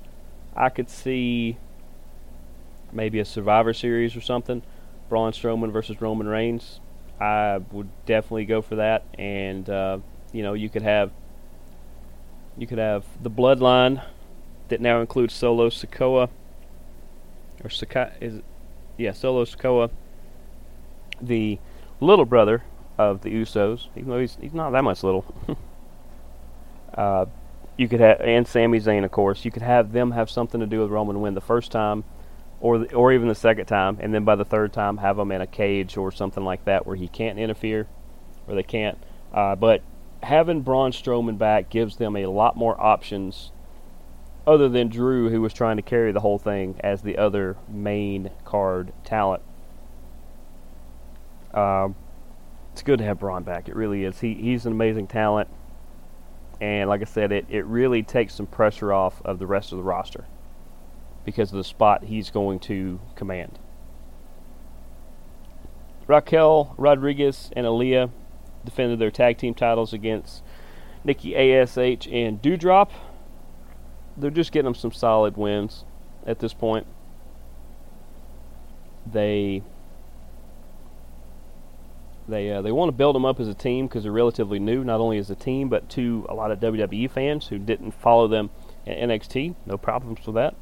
[0.59, 1.57] I could see
[2.91, 4.61] maybe a Survivor Series or something.
[5.07, 6.81] Braun Strowman versus Roman Reigns.
[7.19, 9.03] I would definitely go for that.
[9.17, 9.99] And uh,
[10.33, 11.11] you know, you could have
[12.57, 14.03] you could have the Bloodline
[14.67, 16.29] that now includes Solo Sikoa
[17.63, 18.43] or Sakai is it?
[18.97, 19.89] yeah Solo Sikoa,
[21.21, 21.57] the
[22.01, 22.63] little brother
[22.97, 25.25] of the Usos, even though he's he's not that much little.
[26.93, 27.25] uh,
[27.79, 29.45] you could have and Sami Zayn, of course.
[29.45, 32.03] You could have them have something to do with Roman win the first time
[32.59, 35.31] or the, or even the second time, and then by the third time have him
[35.31, 37.87] in a cage or something like that where he can't interfere,
[38.47, 38.97] or they can't.
[39.33, 39.81] Uh, but
[40.21, 43.53] having Braun Strowman back gives them a lot more options,
[44.45, 48.29] other than Drew, who was trying to carry the whole thing as the other main
[48.43, 49.41] card talent.
[51.53, 51.95] Um,
[52.73, 53.69] it's good to have Braun back.
[53.69, 54.19] It really is.
[54.19, 55.47] He he's an amazing talent,
[56.61, 59.77] and like I said, it it really takes some pressure off of the rest of
[59.77, 60.25] the roster
[61.25, 63.59] because of the spot he's going to command.
[66.07, 68.09] Raquel Rodriguez and Aliyah
[68.65, 70.43] defended their tag team titles against
[71.03, 72.89] Nikki Ash and Doudrop.
[74.17, 75.85] They're just getting them some solid wins
[76.25, 76.87] at this point.
[79.05, 79.63] They
[82.29, 84.83] they uh, they want to build them up as a team because they're relatively new,
[84.83, 88.27] not only as a team but to a lot of WWE fans who didn't follow
[88.27, 88.49] them
[88.85, 89.55] in NXT.
[89.65, 90.55] No problems with that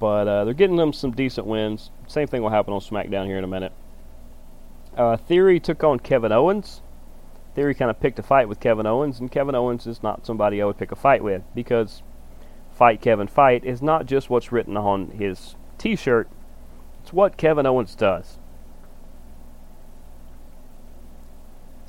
[0.00, 1.90] but uh, they're getting them some decent wins.
[2.08, 3.72] Same thing will happen on SmackDown here in a minute.
[4.96, 6.80] Uh, Theory took on Kevin Owens.
[7.54, 10.60] Theory kind of picked a fight with Kevin Owens, and Kevin Owens is not somebody
[10.60, 12.02] I would pick a fight with because
[12.72, 16.28] Fight Kevin Fight is not just what's written on his t shirt,
[17.02, 18.38] it's what Kevin Owens does.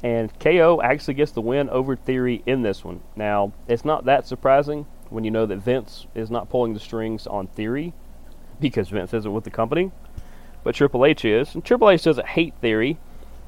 [0.03, 3.01] And KO actually gets the win over Theory in this one.
[3.15, 7.27] Now, it's not that surprising when you know that Vince is not pulling the strings
[7.27, 7.93] on Theory
[8.59, 9.91] because Vince isn't with the company,
[10.63, 11.53] but Triple H is.
[11.53, 12.97] And Triple H doesn't hate Theory,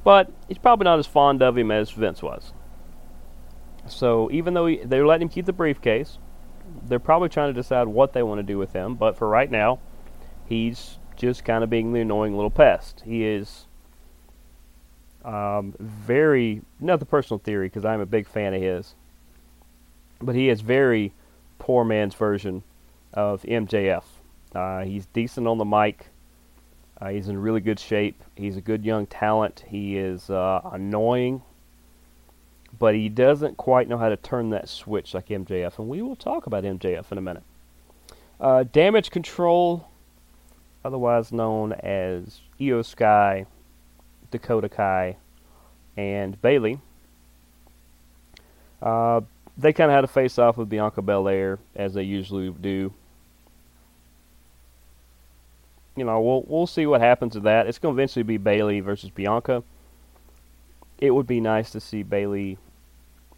[0.04, 2.52] but he's probably not as fond of him as Vince was.
[3.86, 6.18] So even though he, they're letting him keep the briefcase,
[6.86, 8.94] they're probably trying to decide what they want to do with him.
[8.94, 9.80] But for right now,
[10.46, 13.02] he's just kind of being the annoying little pest.
[13.04, 13.66] He is
[15.24, 18.94] Um, very, not the personal theory, because I'm a big fan of his,
[20.20, 21.12] but he is very
[21.58, 22.62] poor man's version
[23.14, 24.02] of MJF.
[24.54, 26.08] Uh, he's decent on the mic.
[27.00, 28.22] Uh, he's in really good shape.
[28.36, 29.64] He's a good young talent.
[29.68, 31.42] He is uh, annoying,
[32.78, 35.78] but he doesn't quite know how to turn that switch like MJF.
[35.78, 37.42] And we will talk about MJF in a minute.
[38.38, 39.88] Uh, damage control,
[40.84, 43.46] otherwise known as Iyo Sky,
[44.34, 45.16] Dakota Kai,
[45.96, 46.80] and Bayley.
[48.82, 49.20] Uh,
[49.56, 52.92] they kind of had a face off with Bianca Belair as they usually do.
[55.96, 57.68] You know, we'll we'll see what happens with that.
[57.68, 59.62] It's going to eventually be Bayley versus Bianca.
[60.98, 62.58] It would be nice to see Bayley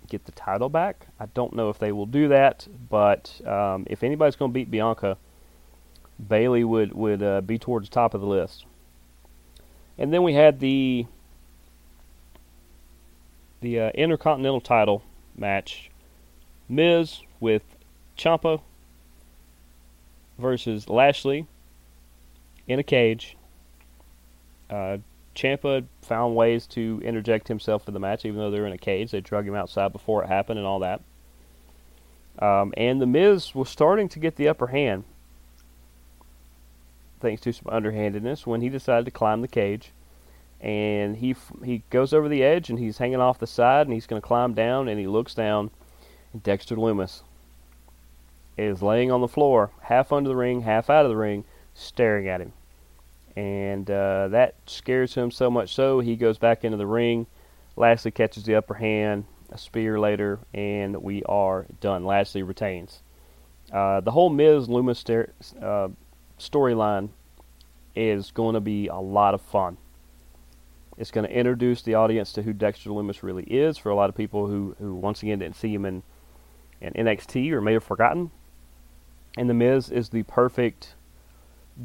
[0.08, 1.08] get the title back.
[1.20, 4.70] I don't know if they will do that, but um, if anybody's going to beat
[4.70, 5.18] Bianca,
[6.26, 8.64] Bayley would would uh, be towards the top of the list.
[9.98, 11.06] And then we had the
[13.60, 15.02] the uh, Intercontinental title
[15.36, 15.90] match
[16.68, 17.62] Miz with
[18.16, 18.60] Ciampa
[20.38, 21.46] versus Lashley
[22.66, 23.36] in a cage.
[24.68, 24.98] Uh,
[25.34, 28.78] Ciampa found ways to interject himself in the match, even though they were in a
[28.78, 29.10] cage.
[29.10, 31.02] They drug him outside before it happened and all that.
[32.38, 35.04] Um, and the Miz was starting to get the upper hand,
[37.20, 39.92] thanks to some underhandedness, when he decided to climb the cage.
[40.60, 44.06] And he he goes over the edge and he's hanging off the side and he's
[44.06, 45.70] going to climb down and he looks down
[46.32, 47.22] And Dexter Lumis
[48.56, 52.26] is laying on the floor, half under the ring, half out of the ring, staring
[52.26, 52.52] at him.
[53.36, 57.26] And uh, that scares him so much so he goes back into the ring.
[57.76, 62.06] Lashley catches the upper hand, a spear later, and we are done.
[62.06, 63.02] Lashley retains.
[63.70, 65.04] Uh, the whole Miz Lumis
[65.62, 65.88] uh,
[66.38, 67.10] storyline
[67.94, 69.78] is going to be a lot of fun.
[70.98, 74.08] It's going to introduce the audience to who Dexter Lumis really is for a lot
[74.08, 76.02] of people who, who once again didn't see him in
[76.80, 78.30] and NXT or may have forgotten.
[79.36, 80.94] And The Miz is the perfect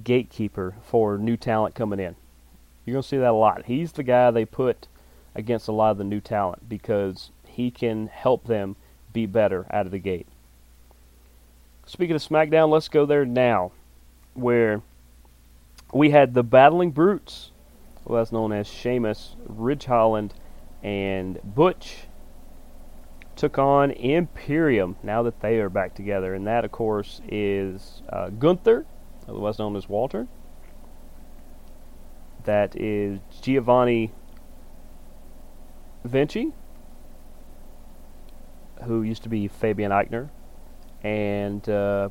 [0.04, 2.16] gatekeeper for new talent coming in.
[2.86, 3.66] You're going to see that a lot.
[3.66, 4.88] He's the guy they put
[5.36, 8.76] against a lot of the new talent because he can help them
[9.14, 10.28] be better out of the gate.
[11.86, 13.72] Speaking of SmackDown, let's go there now,
[14.34, 14.82] where
[15.94, 17.52] we had the Brawling Brutes,
[18.06, 20.34] well, that's known as Sheamus, Ridge Holland,
[20.82, 22.08] and Butch
[23.36, 26.34] took on Imperium now that they are back together.
[26.34, 28.86] And that, of course, is uh, Gunther,
[29.28, 30.28] otherwise known as Walter.
[32.46, 34.12] That is Giovanni
[36.04, 36.54] Vinci,
[38.84, 40.30] who used to be Fabian Aichner.
[41.04, 42.10] And, uh,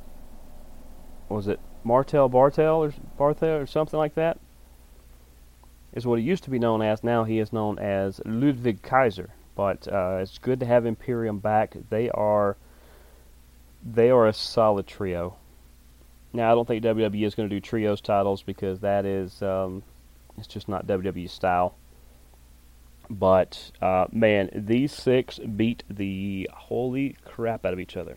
[1.29, 4.39] was it Martel Bartel or Barthel or something like that?
[5.93, 7.03] Is what he used to be known as.
[7.03, 9.31] Now he is known as Ludwig Kaiser.
[9.57, 11.77] But uh, it's good to have Imperium back.
[11.91, 12.57] They are
[13.85, 15.37] they are a solid trio.
[16.33, 19.83] Now I don't think WWE is going to do trios titles because that is um,
[20.39, 21.75] it's just not WWE style.
[23.09, 28.17] But uh, man, these six beat the holy crap out of each other.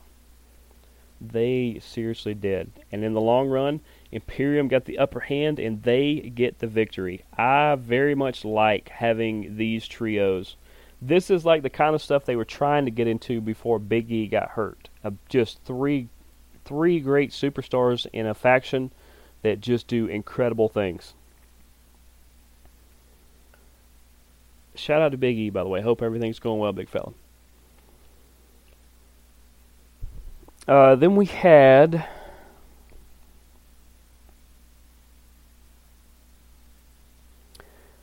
[1.23, 2.71] They seriously did.
[2.91, 3.79] And in the long run,
[4.11, 7.23] Imperium got the upper hand and they get the victory.
[7.37, 10.57] I very much like having these trios
[11.07, 14.09] this is like the kind of stuff they were trying to get into before Big
[14.11, 14.89] E got hurt.
[15.03, 16.07] Uh, just three,
[16.63, 18.91] three great superstars in a faction
[19.41, 21.13] that just do incredible things.
[24.75, 25.81] Shout out to Big E, by the way.
[25.81, 27.13] Hope everything's going well, big fella.
[30.67, 32.05] Uh, then we had.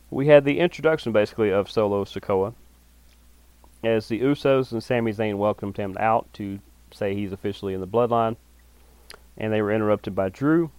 [0.09, 2.53] We had the introduction, basically, of Solo Sikoa
[3.83, 6.59] as the Usos and Sami Zayn welcomed him out to
[6.91, 8.35] say he's officially in the bloodline.
[9.37, 10.69] And they were interrupted by Drew,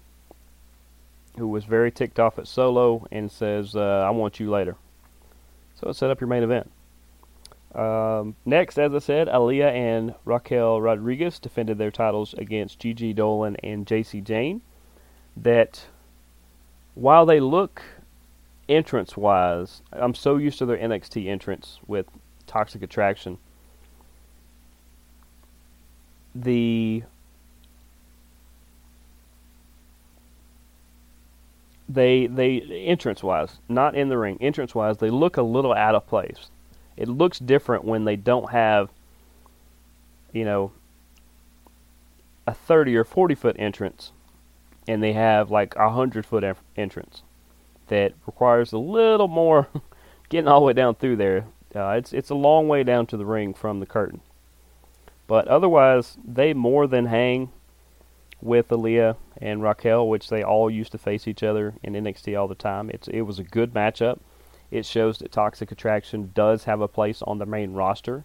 [1.36, 4.76] who was very ticked off at Solo and says, uh, I want you later.
[5.80, 6.70] So it set up your main event.
[7.74, 13.56] Um, next, as I said, Aliyah and Raquel Rodriguez defended their titles against Gigi Dolan
[13.62, 14.60] and Jacy Jayne.
[15.36, 15.86] That
[16.94, 17.82] while they look
[18.68, 22.06] entrance wise, I'm so used to their NXT entrance with
[22.46, 23.38] Toxic Attraction.
[26.34, 27.02] The
[31.88, 35.94] they they entrance wise, not in the ring, entrance wise, they look a little out
[35.94, 36.50] of place.
[36.96, 38.90] It looks different when they don't have
[40.32, 40.72] you know
[42.46, 44.12] a 30 or 40 foot entrance
[44.88, 46.44] and they have like a 100 foot
[46.76, 47.22] entrance
[47.88, 49.68] that requires a little more
[50.28, 51.46] getting all the way down through there.
[51.74, 54.20] Uh, it's it's a long way down to the ring from the curtain.
[55.26, 57.50] But otherwise, they more than hang
[58.40, 62.48] with Aliyah and Raquel, which they all used to face each other in NXT all
[62.48, 62.90] the time.
[62.90, 64.20] It's it was a good matchup.
[64.72, 68.24] It shows that Toxic Attraction does have a place on the main roster.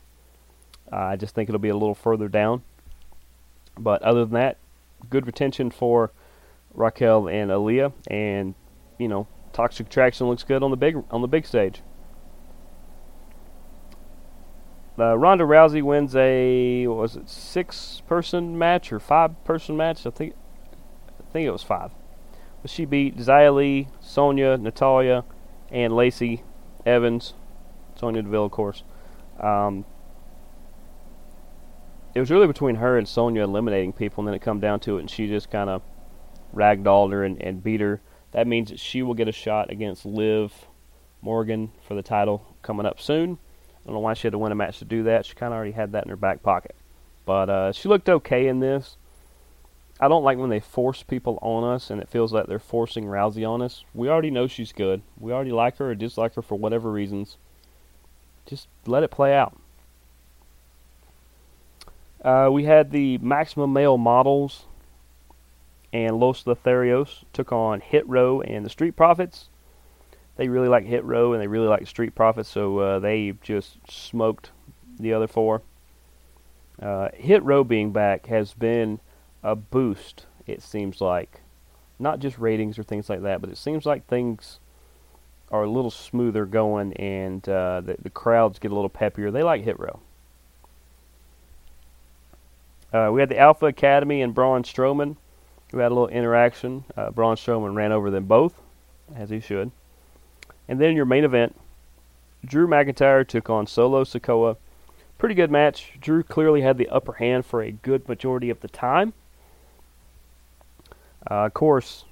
[0.89, 2.63] Uh, I just think it'll be a little further down.
[3.77, 4.57] But other than that,
[5.09, 6.13] good retention for
[6.73, 8.55] Raquel and Aliyah, and
[8.97, 11.81] you know, Toxic Attraction looks good on the big on the big stage.
[14.97, 20.07] Uh, Ronda Rousey wins a was it six person match or five person match?
[20.07, 20.33] I think
[21.19, 21.91] I think it was five.
[22.61, 25.25] But she beat Xia Li, Sonya, Natalya,
[25.71, 26.43] and Lacey
[26.85, 27.33] Evans,
[27.95, 28.83] Sonya Deville, of course.
[29.39, 29.85] Um,
[32.15, 34.97] it was really between her and Sonya eliminating people, and then it come down to
[34.97, 35.81] it, and she just kind of
[36.55, 38.01] ragdolled her and, and beat her.
[38.31, 40.53] That means that she will get a shot against Liv
[41.21, 43.37] Morgan for the title coming up soon.
[43.71, 45.25] I don't know why she had to win a match to do that.
[45.25, 46.75] She kind of already had that in her back pocket.
[47.25, 48.97] But uh, she looked okay in this.
[49.99, 53.05] I don't like when they force people on us and it feels like they're forcing
[53.05, 53.83] Rousey on us.
[53.93, 55.01] We already know she's good.
[55.19, 57.37] We already like her or dislike her for whatever reasons.
[58.45, 59.59] Just let it play out.
[62.23, 64.65] Uh, we had the Maximum Male Models
[65.91, 69.49] and Los Lotharios took on Hit Row and the Street Profits
[70.37, 73.79] they really like Hit Row and they really like Street Profits, so uh, they just
[73.89, 74.51] smoked
[74.99, 75.63] the other four.
[76.81, 78.99] Uh, Hit Row being back has been
[79.43, 81.41] a boost, it seems like.
[81.99, 84.59] Not just ratings or things like that, but it seems like things
[85.51, 89.31] are a little smoother going and uh, the, the crowds get a little peppier.
[89.31, 89.99] They like Hit Row.
[92.93, 95.17] Uh, we had the Alpha Academy and Braun Strowman.
[95.71, 96.85] We had a little interaction.
[96.95, 98.61] Uh, Braun Strowman ran over them both,
[99.15, 99.71] as he should.
[100.67, 101.55] And then your main event,
[102.45, 104.57] Drew McIntyre took on Solo Sikoa.
[105.17, 105.93] Pretty good match.
[105.99, 109.13] Drew clearly had the upper hand for a good majority of the time.
[111.29, 112.05] Uh, of course,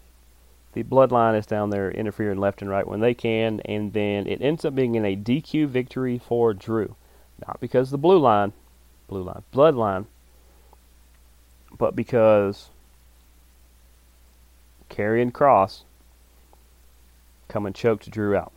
[0.73, 4.41] the bloodline is down there interfering left and right when they can, and then it
[4.41, 6.95] ends up being in a DQ victory for Drew.
[7.45, 8.53] Not because the blue line,
[9.07, 10.05] blue line, bloodline,
[11.77, 12.69] but because
[14.89, 15.83] Karrion Kross
[17.47, 18.51] come and choked Drew out.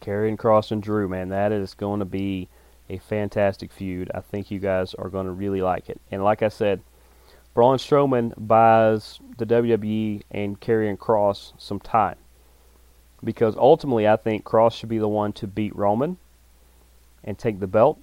[0.00, 2.48] Karrion Kross and Drew, man, that is going to be
[2.88, 4.10] a fantastic feud.
[4.14, 6.00] I think you guys are going to really like it.
[6.10, 6.80] And like I said,
[7.56, 12.16] Braun Strowman buys the WWE and Karrion Kross some time.
[13.24, 16.18] Because ultimately, I think Kross should be the one to beat Roman
[17.24, 17.98] and take the belt.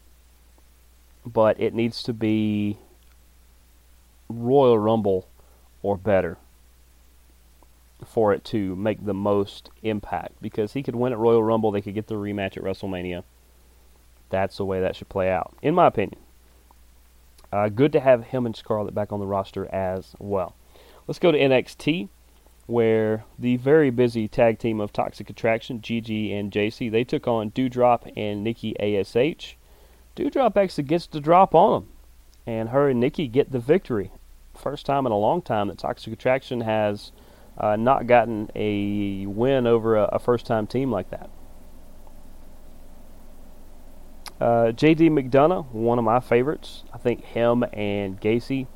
[1.24, 2.80] But it needs to be
[4.28, 5.28] Royal Rumble
[5.84, 6.40] or better
[8.04, 11.82] for it to make the most impact because he could win at Royal Rumble, they
[11.82, 13.24] could get the rematch at WrestleMania.
[14.32, 16.23] That's the way that should play out, in my opinion.
[17.54, 20.56] Uh, good to have him and Scarlett back on the roster as well.
[21.06, 22.10] Let's go to NXT,
[22.66, 27.52] where the very busy tag team of Toxic Attraction, Gigi and Jacy, they took on
[27.52, 29.56] Doudrop and Nikki ASH.
[30.16, 31.90] Doudrop actually gets the drop on them,
[32.48, 34.10] and her and Nikki get the victory.
[34.56, 37.12] First time in a long time that Toxic Attraction has
[37.60, 41.30] uh, not gotten a win over a, a first time team like that.
[44.44, 46.84] Uh, JD McDonagh, one of my favorites.
[46.94, 48.68] I think him and Gacy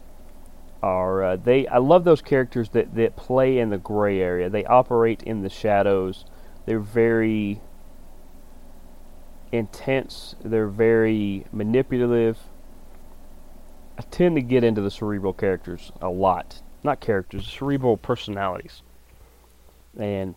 [0.82, 1.68] are uh, they.
[1.68, 4.50] I love those characters that that play in the gray area.
[4.50, 6.24] They operate in the shadows.
[6.66, 7.60] They're very
[9.52, 10.36] intense.
[10.42, 12.38] They're very manipulative.
[13.98, 18.82] I tend to get into the cerebral characters a lot not characters, cerebral personalities.
[20.00, 20.36] And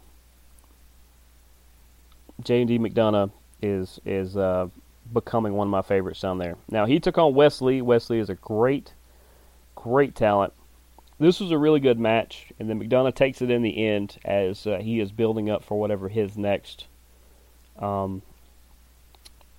[2.43, 2.78] J.D.
[2.78, 3.31] McDonagh
[3.62, 4.68] is is uh,
[5.13, 6.57] becoming one of my favorites down there.
[6.71, 7.83] Now he took on Wesley.
[7.83, 8.95] Wesley is a great,
[9.75, 10.53] great talent.
[11.19, 14.67] This was a really good match, and then McDonagh takes it in the end as
[14.67, 16.87] uh, he is building up for whatever his next,
[17.79, 18.23] um,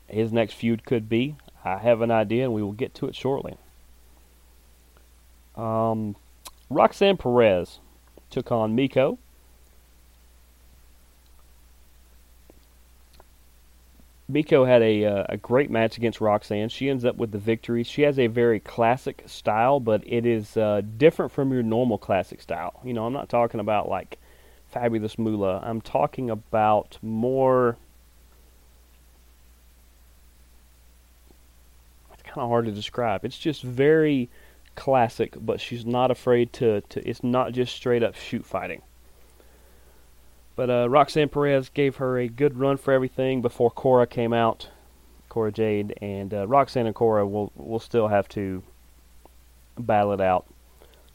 [0.08, 1.36] his next feud could be.
[1.64, 3.58] I have an idea, and we will get to it shortly.
[5.56, 6.16] Um,
[6.72, 7.80] Roxanne Perez
[8.32, 9.20] took on Meiko.
[14.32, 16.70] Meiko had a uh, a great match against Roxanne.
[16.70, 17.84] She ends up with the victory.
[17.84, 22.42] She has a very classic style, but it is uh, different from your normal classic
[22.42, 22.80] style.
[22.84, 24.18] You know, I'm not talking about like
[24.70, 25.62] Fabulous Moolah.
[25.64, 27.78] I'm talking about more.
[32.14, 33.26] It's kind of hard to describe.
[33.26, 34.30] It's just very
[34.76, 38.82] classic, but she's not afraid to, to it's not just straight up shoot fighting.
[40.62, 44.70] But uh, Roxanne Perez gave her a good run for everything before Cora came out,
[45.28, 48.62] Cora Jade, and uh, Roxanne and Cora will will still have to
[49.76, 50.46] battle it out,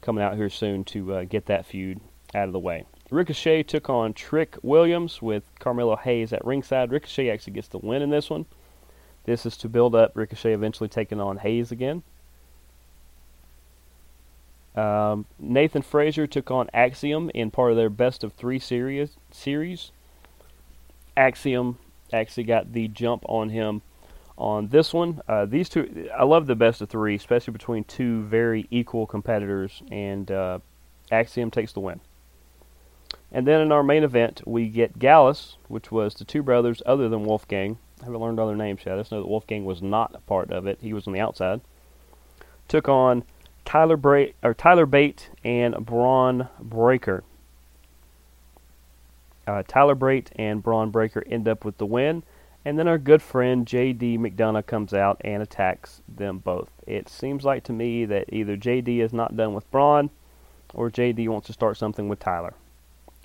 [0.00, 2.00] coming out here soon to uh, get that feud
[2.34, 2.86] out of the way.
[3.08, 6.90] Ricochet took on Trick Williams with Carmelo Hayes at ringside.
[6.90, 8.46] Ricochet actually gets the win in this one.
[9.26, 12.02] This is to build up Ricochet eventually taking on Hayes again.
[14.76, 19.16] Um, Nathan Frazer took on Axiom in part of their best of three series.
[19.30, 19.90] Series.
[21.16, 21.78] Axiom
[22.12, 23.82] actually got the jump on him
[24.36, 25.20] on this one.
[25.26, 29.82] Uh, these two, I love the best of three, especially between two very equal competitors,
[29.90, 30.58] and uh,
[31.10, 32.00] Axiom takes the win.
[33.32, 37.08] And then in our main event, we get Gallus, which was the two brothers other
[37.08, 37.78] than Wolfgang.
[38.02, 38.94] I haven't learned other names yet.
[38.94, 40.78] I just know that Wolfgang was not a part of it.
[40.82, 41.60] He was on the outside.
[42.68, 43.24] Took on
[43.66, 47.24] Tyler Bra- or Tyler Bate and Bron Breakker.
[49.46, 52.22] Uh, Tyler Bate and Bron Breakker end up with the win,
[52.64, 54.18] and then our good friend J.D.
[54.18, 56.70] McDonagh comes out and attacks them both.
[56.86, 59.00] It seems like to me that either J.D.
[59.00, 60.10] is not done with Bron,
[60.72, 61.28] or J.D.
[61.28, 62.54] wants to start something with Tyler.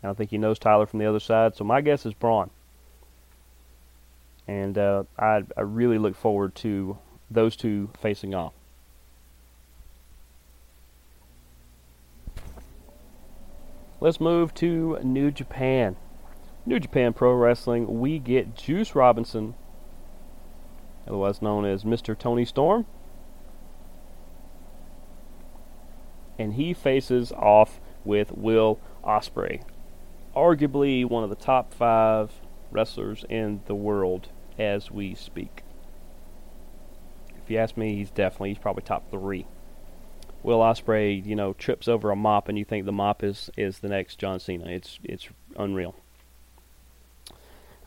[0.03, 2.49] I don't think he knows Tyler from the other side, so my guess is Bron.
[4.47, 6.97] And uh, I, I really look forward to
[7.29, 8.53] those two facing off.
[14.03, 15.95] Let's move to New Japan.
[16.65, 19.53] New Japan Pro Wrestling, we get Juice Robinson,
[21.05, 22.17] otherwise known as Mr.
[22.17, 22.87] Toni Storm.
[26.39, 29.61] And he faces off with Will Ospreay,
[30.35, 32.31] arguably one of the top five
[32.71, 35.61] wrestlers in the world as we speak.
[37.43, 39.45] If you ask me, he's definitely he's probably top three.
[40.43, 43.79] Will Ospreay, you know, trips over a mop, and you think the mop is is
[43.79, 44.65] the next John Cena.
[44.67, 45.95] It's it's unreal.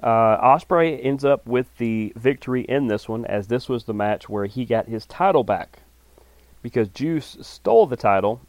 [0.02, 4.28] Uh, Ospreay ends up with the victory in this one, as this was the match
[4.28, 5.78] where he got his title back,
[6.62, 8.40] because Juice stole the title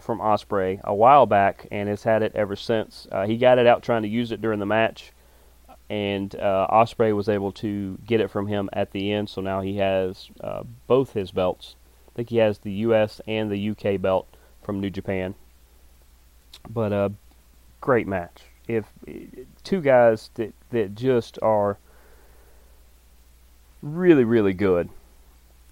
[0.00, 3.08] from Ospreay a while back and has had it ever since.
[3.10, 5.12] Uh, he got it out trying to use it during the match,
[5.88, 9.30] and uh, Ospreay was able to get it from him at the end.
[9.30, 11.74] So now he has uh, both his belts
[12.16, 13.20] I think he has the U.S.
[13.28, 13.98] and the U.K.
[13.98, 14.26] belt
[14.62, 15.34] from New Japan.
[16.66, 17.08] But a uh,
[17.82, 18.44] great match.
[18.66, 18.86] If
[19.64, 21.76] two guys that that just are
[23.82, 24.88] really really good.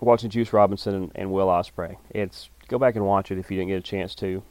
[0.01, 1.97] Watching Juice Robinson and, and Will Ospreay.
[2.11, 4.42] It's go back and watch it if you didn't get a chance to.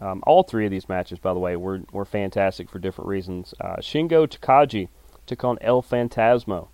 [0.00, 3.52] Um, all three of these matches, by the way, were were fantastic for different reasons.
[3.60, 4.90] Uh, Shingo Takagi
[5.26, 6.68] took on El Phantasmo.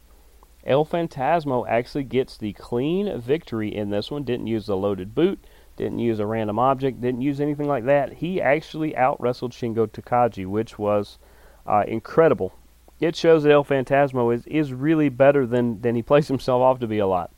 [0.67, 4.25] El Phantasmo actually gets the clean victory in this one.
[4.25, 5.43] Didn't use a loaded boot,
[5.77, 8.15] didn't use a random object, didn't use anything like that.
[8.15, 11.19] He actually out wrestled Shingo Takagi, which was
[11.67, 12.53] uh, incredible.
[13.01, 16.81] It shows that El Phantasmo is, is really better than, than he plays himself off
[16.81, 17.31] to be a lot.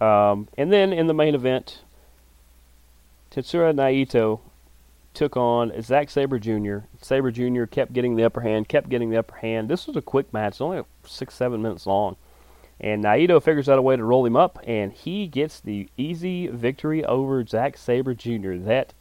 [0.00, 1.82] Um, and then in the main event,
[3.30, 4.40] Tetsuya Naito
[5.16, 6.86] took on Zack Sabre Jr.
[7.00, 7.64] Sabre Jr.
[7.64, 9.68] kept getting the upper hand, kept getting the upper hand.
[9.68, 12.16] This was a quick match, only six, seven minutes long.
[12.78, 16.46] And Naito figures out a way to roll him up, and he gets the easy
[16.48, 18.56] victory over Zack Sabre Jr.
[18.56, 18.92] That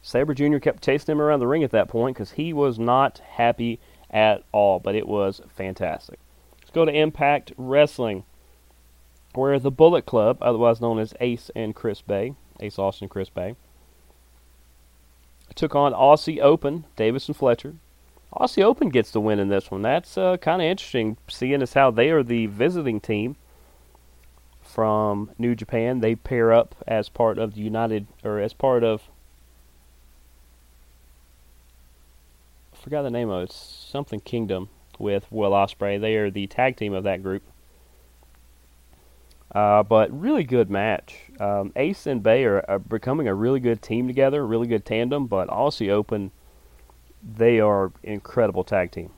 [0.00, 0.58] Sabre Jr.
[0.58, 3.78] kept chasing him around the ring at that point because he was not happy
[4.10, 6.18] at all, but it was fantastic.
[6.62, 8.24] Let's go to Impact Wrestling,
[9.34, 13.28] where the Bullet Club, otherwise known as Ace and Chris Bey, Ace Austin and Chris
[13.28, 13.54] Bey,
[15.54, 17.74] took on Aussie Open, Davis and Fletcher.
[18.32, 19.82] Aussie Open gets the win in this one.
[19.82, 23.36] That's uh, kind of interesting, seeing as how they are the visiting team
[24.62, 26.00] from New Japan.
[26.00, 29.08] They pair up as part of the United, or as part of.
[32.72, 33.52] I forgot the name of it.
[33.52, 34.68] something Kingdom
[34.98, 36.00] with Will Ospreay.
[36.00, 37.42] They are the tag team of that group.
[39.52, 41.22] Uh, but really good match.
[41.40, 45.26] Um, Ace and Bey are, are, becoming a really good team together, really good tandem.
[45.26, 46.32] But Aussie Open,
[47.22, 49.10] they are incredible tag team.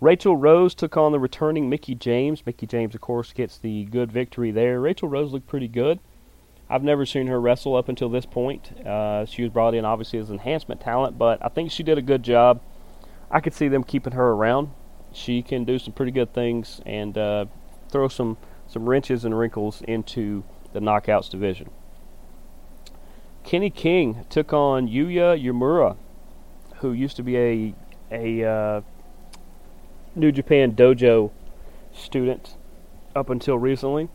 [0.00, 2.44] Rachel Rose took on the returning Mickie James.
[2.44, 4.80] Mickie James, of course, gets the good victory there.
[4.80, 6.00] Rachel Rose looked pretty good.
[6.68, 8.72] I've never seen her wrestle up until this point.
[8.84, 12.02] Uh, she was brought in obviously as enhancement talent, but I think she did a
[12.02, 12.60] good job.
[13.30, 14.70] I could see them keeping her around.
[15.12, 17.46] She can do some pretty good things, and uh,
[17.90, 18.36] throw some
[18.68, 21.70] some wrenches and wrinkles into the knockouts division.
[23.44, 25.96] Kenny King took on Yuya Uemura,
[26.76, 27.74] who used to be a
[28.10, 28.80] a uh,
[30.14, 31.30] New Japan Dojo
[31.92, 32.56] student
[33.14, 34.08] up until recently,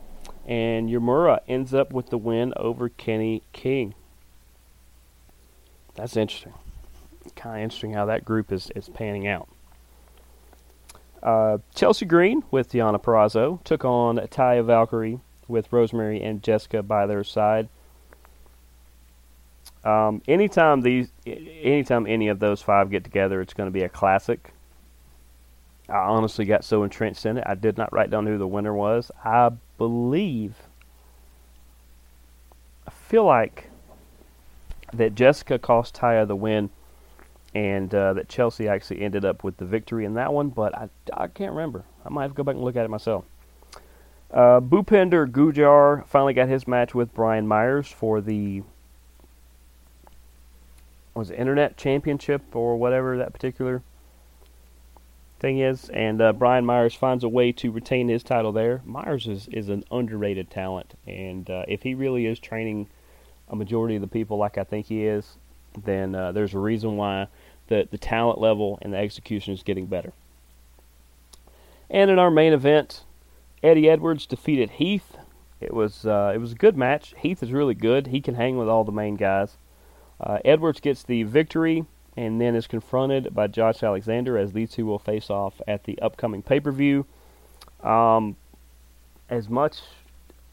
[0.46, 3.94] and Yamura ends up with the win over Kenny King.
[5.94, 6.54] That's interesting.
[7.36, 9.48] kind of interesting how that group is, is panning out.
[11.22, 17.06] Uh, Chelsea Green with Deonna Purrazzo took on Taya Valkyrie with Rosemary and Jessica by
[17.06, 17.68] their side.
[19.84, 23.88] Um, anytime these, anytime any of those five get together, it's going to be a
[23.88, 24.52] classic.
[25.88, 28.74] I honestly got so entrenched in it, I did not write down who the winner
[28.74, 29.10] was.
[29.24, 30.54] I believe,
[32.86, 33.68] I feel like
[34.92, 36.70] that Jessica cost Taya the win,
[37.54, 40.48] and uh, that Chelsea actually ended up with the victory in that one.
[40.48, 41.84] But I, I can't remember.
[42.04, 43.24] I might have to go back and look at it myself.
[44.30, 48.62] Uh, Bhupinder Gujjar finally got his match with Brian Myers for the
[51.14, 53.82] was it Internet Championship or whatever that particular
[55.38, 58.80] thing is, and uh, Brian Myers finds a way to retain his title there.
[58.86, 62.88] Myers is, is an underrated talent, and uh, if he really is training
[63.48, 65.36] a majority of the people like I think he is,
[65.84, 67.26] then uh, there's a reason why
[67.68, 70.12] the, the talent level and the execution is getting better.
[71.90, 73.02] And in our main event,
[73.62, 75.16] Eddie Edwards defeated Heath.
[75.60, 77.14] It was uh, it was a good match.
[77.18, 78.08] Heath is really good.
[78.08, 79.56] He can hang with all the main guys.
[80.20, 81.84] Uh, Edwards gets the victory
[82.16, 85.98] and then is confronted by Josh Alexander as these two will face off at the
[86.00, 87.06] upcoming pay per view.
[87.82, 88.36] Um,
[89.28, 89.78] as much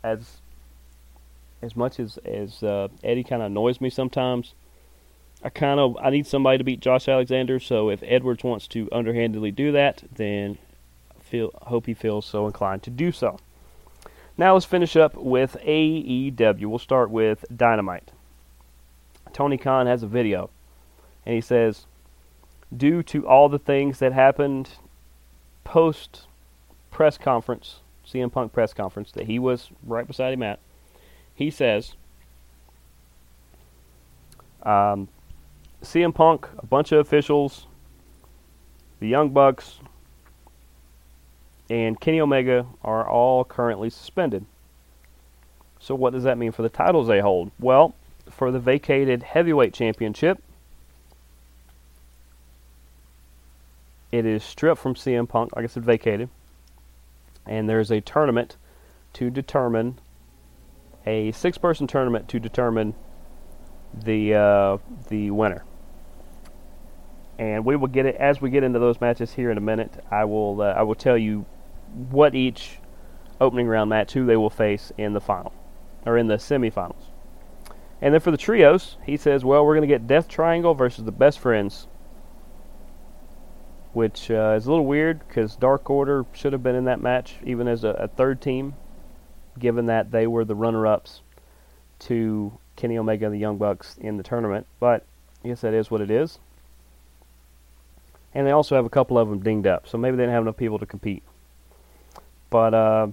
[0.03, 0.38] as
[1.62, 4.53] as much as as uh, Eddie kind of annoys me sometimes,
[5.44, 7.60] I kind of I need somebody to beat Josh Alexander.
[7.60, 10.58] So if Edwards wants to underhandedly do that, then
[11.18, 13.40] I feel hope he feels so inclined to do so.
[14.38, 16.66] Now let's finish up with AEW.
[16.66, 18.12] We'll start with Dynamite.
[19.34, 20.50] Tony Khan has a video,
[21.26, 21.86] and he says,
[22.76, 24.70] due to all the things that happened
[25.64, 26.22] post
[26.90, 30.60] press conference, CM Punk press conference, that he was right beside him at,
[31.36, 31.96] he says,
[34.64, 35.08] um,
[35.82, 37.68] CM Punk, a bunch of officials,
[39.00, 39.80] the Young Bucks,
[41.70, 44.46] and Kenny Omega are all currently suspended.
[45.80, 47.52] So, what does that mean for the titles they hold?
[47.60, 47.96] Well,
[48.30, 50.42] for the vacated heavyweight championship.
[54.12, 56.30] It is stripped from CM Punk, like I said, vacated.
[57.46, 58.58] And there's a tournament
[59.14, 60.00] to determine
[61.06, 62.96] a six-person tournament to determine
[63.94, 64.78] the uh,
[65.10, 65.64] the winner.
[67.38, 70.04] And we will get it as we get into those matches here in a minute.
[70.12, 71.46] I will uh, I will tell you
[72.10, 72.80] what each
[73.42, 75.54] opening round match who they will face in the final
[76.06, 77.06] or in the semifinals.
[78.02, 81.04] And then for the trios, he says, well, we're going to get Death Triangle versus
[81.04, 81.88] the Best Friends.
[83.92, 87.36] Which uh, is a little weird because Dark Order should have been in that match,
[87.44, 88.76] even as a, a third team,
[89.58, 91.22] given that they were the runner ups
[92.00, 94.66] to Kenny Omega and the Young Bucks in the tournament.
[94.80, 95.06] But
[95.44, 96.40] I guess that is what it is.
[98.34, 100.44] And they also have a couple of them dinged up, so maybe they didn't have
[100.44, 101.24] enough people to compete.
[102.50, 103.08] But uh,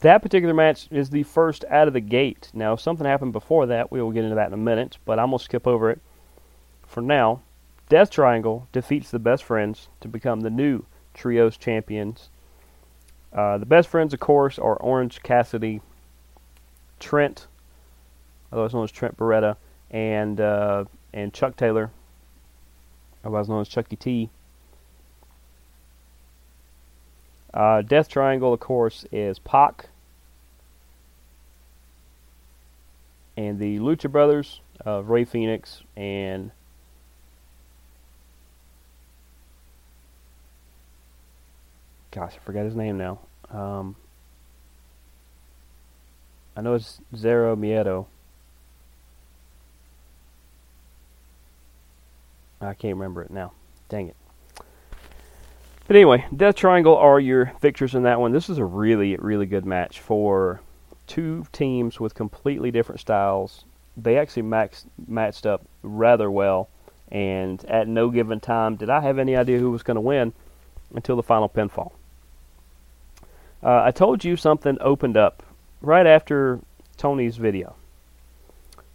[0.00, 2.50] that particular match is the first out of the gate.
[2.52, 5.18] Now, if something happened before that, we will get into that in a minute, but
[5.18, 6.00] I'm going to skip over it
[6.86, 7.42] for now.
[7.88, 12.30] Death Triangle defeats the Best Friends to become the new Trios champions.
[13.32, 15.80] Uh, the Best Friends, of course, are Orange Cassidy,
[16.98, 17.46] Trent,
[18.52, 19.56] otherwise known as Trent Beretta,
[19.90, 21.90] and uh, and Chuck Taylor,
[23.24, 24.30] otherwise known as Chucky T.
[27.52, 29.88] Uh, Death Triangle, of course, is Pac.
[33.36, 36.50] And the Lucha Brothers of Rey Fenix and
[42.10, 43.20] gosh, I forgot his name now.
[43.50, 43.96] Um,
[46.56, 48.06] I know it's Zero Miedo.
[52.60, 53.52] I can't remember it now.
[53.88, 54.16] Dang it.
[55.86, 58.32] But anyway, Death Triangle are your victors in that one.
[58.32, 60.60] This is a really, really good match for
[61.06, 63.64] two teams with completely different styles.
[63.96, 64.42] They actually
[65.08, 66.68] matched up rather well,
[67.10, 70.32] and at no given time did I have any idea who was going to win
[70.94, 71.92] until the final pinfall.
[73.62, 75.42] Uh, I told you something opened up
[75.80, 76.60] right after
[76.96, 77.74] Tony's video,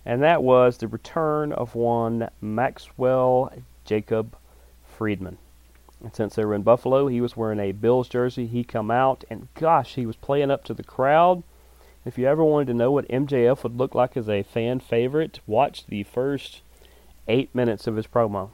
[0.05, 3.51] and that was the return of one Maxwell
[3.83, 4.37] Jacob
[4.85, 5.37] Friedman.
[6.03, 8.45] And since they were in Buffalo, he was wearing a Bills jersey.
[8.45, 11.43] He come out, and gosh, he was playing up to the crowd.
[12.05, 15.39] If you ever wanted to know what MJF would look like as a fan favorite,
[15.47, 16.61] watch the first
[17.27, 18.51] eight minutes of his promo.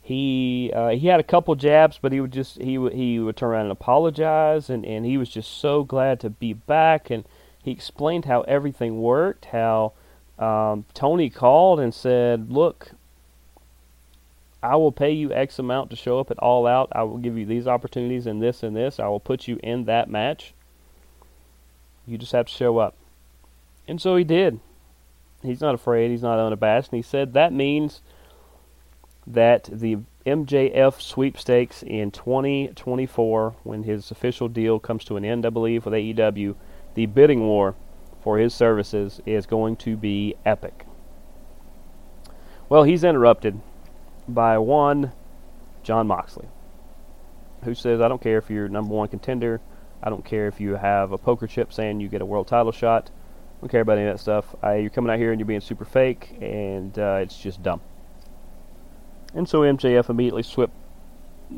[0.00, 3.50] He uh, he had a couple jabs, but he would just he he would turn
[3.50, 7.10] around and apologize, and, and he was just so glad to be back.
[7.10, 7.24] And
[7.66, 9.46] he explained how everything worked.
[9.46, 9.92] How
[10.38, 12.92] um, Tony called and said, "Look,
[14.62, 16.90] I will pay you X amount to show up at All Out.
[16.92, 19.00] I will give you these opportunities and this and this.
[19.00, 20.54] I will put you in that match.
[22.06, 22.94] You just have to show up.
[23.88, 24.60] And so he did.
[25.42, 26.12] He's not afraid.
[26.12, 26.92] He's not unabashed.
[26.92, 28.00] And he said that means
[29.26, 35.50] that the MJF sweepstakes in 2024, when his official deal comes to an end, I
[35.50, 36.54] believe, with AEW,
[36.96, 37.76] the bidding war
[38.22, 40.84] for his services is going to be epic.
[42.68, 43.60] Well, he's interrupted
[44.26, 45.12] by one
[45.84, 46.48] Jon Moxley,
[47.62, 49.60] who says, I don't care if you're number one contender.
[50.02, 52.72] I don't care if you have a poker chip saying you get a world title
[52.72, 53.10] shot.
[53.10, 54.56] I don't care about any of that stuff.
[54.62, 57.80] I, you're coming out here and you're being super fake, and uh, it's just dumb.
[59.34, 60.70] And so MJF immediately swip,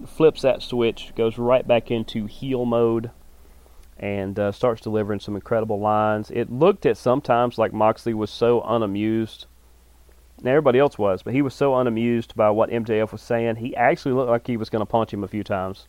[0.06, 3.10] flips that switch, goes right back into heel mode,
[3.98, 6.30] and uh, starts delivering some incredible lines.
[6.30, 9.46] It looked at sometimes like Moxley was so unamused.
[10.42, 13.56] Now everybody else was, but he was so unamused by what MJF was saying.
[13.56, 15.88] He actually looked like he was going to punch him a few times.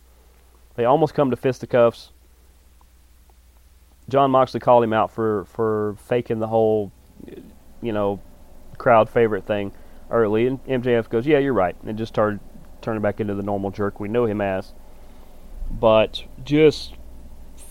[0.74, 2.10] They almost come to fisticuffs.
[4.08, 6.90] Jon Moxley called him out for for faking the whole,
[7.80, 8.20] you know,
[8.76, 9.70] crowd favorite thing
[10.10, 12.40] early, and MJF goes, "Yeah, you're right," and just started
[12.80, 14.72] turning back into the normal jerk we know him as.
[15.70, 16.94] But just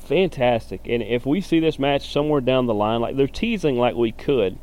[0.10, 0.82] fantastic.
[0.86, 4.12] And if we see this match somewhere down the line, like they're teasing like we
[4.12, 4.58] could,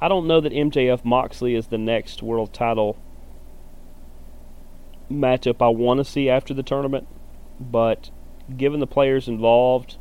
[0.00, 2.96] I don't know that MJF Moxley is the next world title
[5.10, 7.06] matchup I want to see after the tournament,
[7.58, 8.10] but
[8.56, 9.96] given the players involved,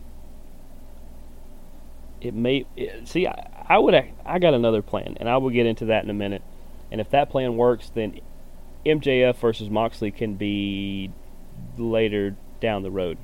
[2.20, 2.66] it may
[3.06, 3.28] see.
[3.28, 6.14] I, I would I got another plan, and I will get into that in a
[6.14, 6.44] minute.
[6.92, 8.20] And if that plan works, then
[8.86, 11.12] MJF versus Moxley can be
[11.78, 13.18] later down the road,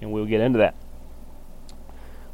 [0.00, 0.74] and we'll get into that.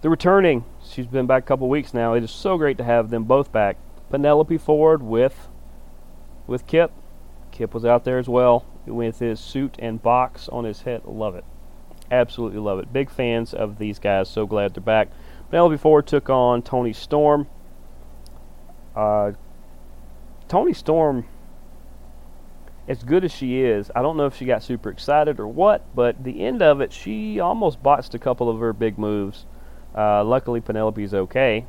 [0.04, 2.12] The returning, she's been back a couple weeks now.
[2.12, 3.78] It is so great to have them both back.
[4.10, 5.48] Penelope Ford with
[6.46, 6.92] with Kip.
[7.52, 11.06] Kip was out there as well with his suit and box on his head.
[11.06, 11.44] Love it.
[12.10, 12.92] Absolutely love it.
[12.92, 14.28] Big fans of these guys.
[14.28, 15.08] So glad they're back.
[15.48, 17.46] Penelope Ford took on Toni Storm.
[18.94, 19.32] Uh,
[20.48, 21.24] Toni Storm,
[22.86, 25.82] as good as she is, I don't know if she got super excited or what,
[25.96, 29.46] but the end of it, she almost botched a couple of her big moves
[29.94, 31.66] uh, luckily, Penelope's okay.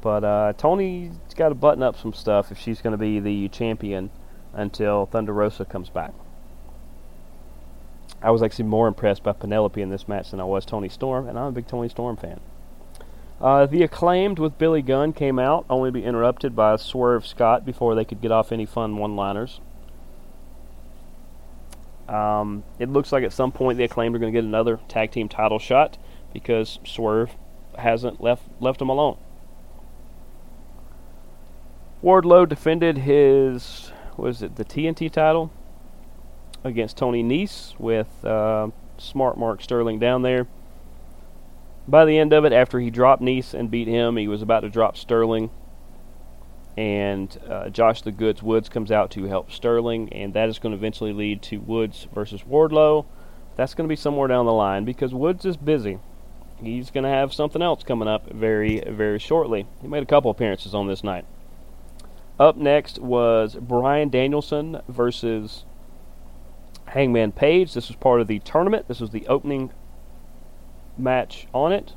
[0.00, 3.48] But uh, Toni's got to button up some stuff if she's going to be the
[3.48, 4.10] champion
[4.52, 6.12] until Thunder Rosa comes back.
[8.22, 11.28] I was actually more impressed by Penelope in this match than I was Toni Storm,
[11.28, 12.40] and I'm a big Toni Storm fan.
[13.40, 17.66] Uh, the acclaimed with Billy Gunn came out, only to be interrupted by Swerve Scott
[17.66, 19.60] before they could get off any fun one-liners.
[22.08, 25.10] Um, it looks like at some point the acclaimed are going to get another tag
[25.10, 25.98] team title shot
[26.32, 27.34] because Swerve
[27.78, 29.18] hasn't left left him alone.
[32.02, 35.50] Wardlow defended his was it the TNT title
[36.64, 38.68] against Tony Nese with uh,
[38.98, 40.46] Smart Mark Sterling down there.
[41.88, 44.60] By the end of it, after he dropped Nese and beat him, he was about
[44.60, 45.50] to drop Sterling.
[46.76, 50.72] And uh, Josh the Goods Woods comes out to help Sterling, and that is going
[50.72, 53.06] to eventually lead to Woods versus Wardlow.
[53.54, 55.98] That's going to be somewhere down the line because Woods is busy
[56.60, 59.66] he's going to have something else coming up very, very shortly.
[59.82, 61.24] He made a couple appearances on this night.
[62.38, 65.64] Up next was Bryan Danielson versus
[66.86, 67.74] Hangman Page.
[67.74, 68.88] This was part of the tournament.
[68.88, 69.72] This was the opening
[70.98, 71.94] match on it.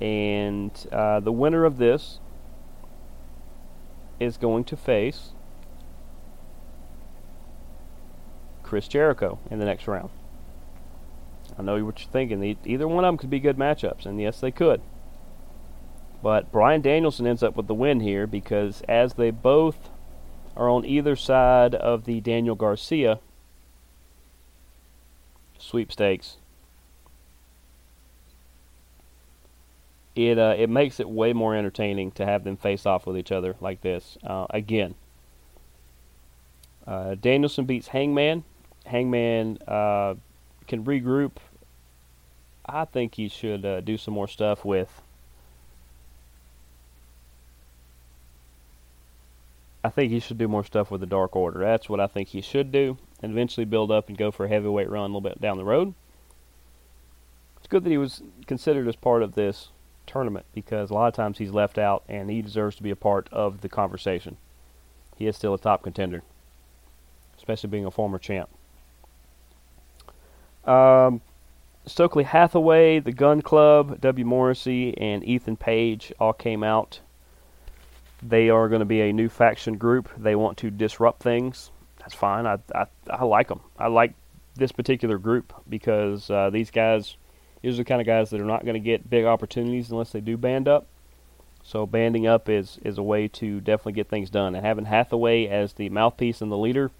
[0.00, 2.20] And uh, the winner of this
[4.18, 5.32] is going to face
[8.62, 10.10] Chris Jericho in the next round.
[11.60, 12.42] I know what you're thinking.
[12.64, 14.80] Either one of them could be good matchups, and yes, they could.
[16.22, 19.90] But Bryan Danielson ends up with the win here because as they both
[20.56, 23.20] are on either side of the Daniel Garcia
[25.58, 26.38] sweepstakes,
[30.16, 33.30] it uh, it makes it way more entertaining to have them face off with each
[33.30, 34.16] other like this.
[34.24, 34.94] Uh, again,
[36.86, 38.44] uh, Danielson beats Hangman.
[38.86, 40.14] Hangman uh,
[40.66, 41.32] can regroup
[42.66, 45.02] I think he should uh, do some more stuff with.
[49.82, 51.60] I think he should do more stuff with the Dark Order.
[51.60, 54.48] That's what I think he should do, and eventually build up and go for a
[54.48, 55.94] heavyweight run a little bit down the road.
[57.58, 59.68] It's good that he was considered as part of this
[60.06, 62.96] tournament because a lot of times he's left out, and he deserves to be a
[62.96, 64.36] part of the conversation.
[65.16, 66.22] He is still a top contender,
[67.38, 68.50] especially being a former champ.
[70.64, 71.22] Um,
[71.90, 74.24] Stokely Hathaway, the Gunn Club, W.
[74.24, 77.00] Morrissey, and Ethan Page all came out
[78.22, 80.08] They are going to be a new faction group.
[80.16, 81.72] They want to disrupt things.
[81.98, 82.46] That's fine.
[82.46, 83.60] I I, I like them.
[83.78, 84.14] I like
[84.54, 87.16] this particular group because uh, these guys,
[87.60, 90.12] these are the kind of guys that are not going to get big opportunities unless
[90.12, 90.86] they do band up.
[91.62, 94.54] So banding up is is a way to definitely get things done.
[94.54, 96.90] And having Hathaway as the mouthpiece and the leader,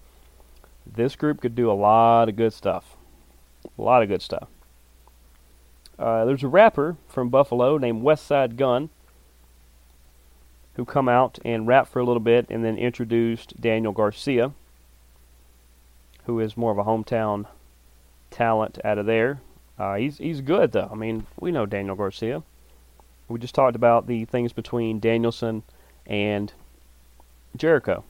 [0.86, 2.96] this group could do a lot of good stuff.
[3.78, 4.48] A lot of good stuff.
[6.00, 8.88] Uh, there's a rapper from Buffalo named Westside Gunn
[10.74, 14.52] who come out and rap for a little bit and then introduced Daniel Garcia,
[16.24, 17.44] who is more of a hometown
[18.30, 19.42] talent out of there.
[19.78, 20.88] Uh, he's he's good though.
[20.90, 22.42] I mean, we know Daniel Garcia.
[23.28, 25.64] We just talked about the things between Danielson
[26.06, 26.50] and
[27.56, 28.04] Jericho.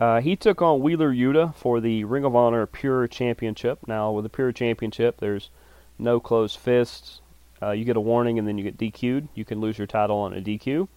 [0.00, 3.80] Uh, he took on Wheeler Yuta for the Ring of Honor Pure Championship.
[3.86, 5.50] Now, with the Pure Championship, there's
[5.98, 7.20] no closed fists.
[7.60, 9.28] Uh, you get a warning and then you get DQ'd.
[9.34, 10.88] You can lose your title on a DQ.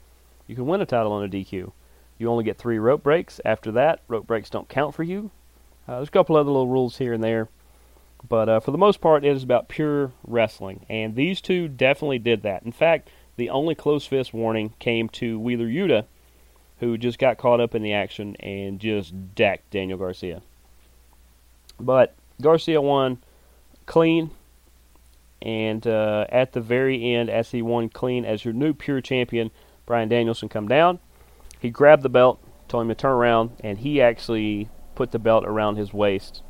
[0.47, 1.73] You can win a title on a DQ.
[2.17, 3.41] You only get three rope breaks.
[3.43, 5.31] After that, rope breaks don't count for you.
[5.85, 7.49] Uh, there's a couple other little rules here and there.
[8.29, 10.85] But uh, for the most part, it is about pure wrestling.
[10.89, 12.63] And these two definitely did that.
[12.63, 16.05] In fact, the only closed fist warning came to Wheeler Yuta
[16.83, 20.41] who just got caught up in the action and just decked Daniel Garcia.
[21.79, 23.19] But Garcia won
[23.85, 24.31] clean,
[25.41, 29.49] and uh, at the very end, as he won clean as your new pure champion,
[29.85, 30.99] Bryan Danielson come down.
[31.59, 35.45] He grabbed the belt, told him to turn around, and he actually put the belt
[35.45, 36.43] around his waist,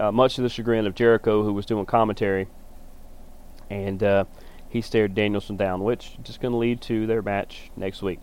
[0.00, 2.48] uh, much to the chagrin of Jericho, who was doing commentary.
[3.68, 4.24] And uh,
[4.70, 8.20] he stared Danielson down, which is just going to lead to their match next week.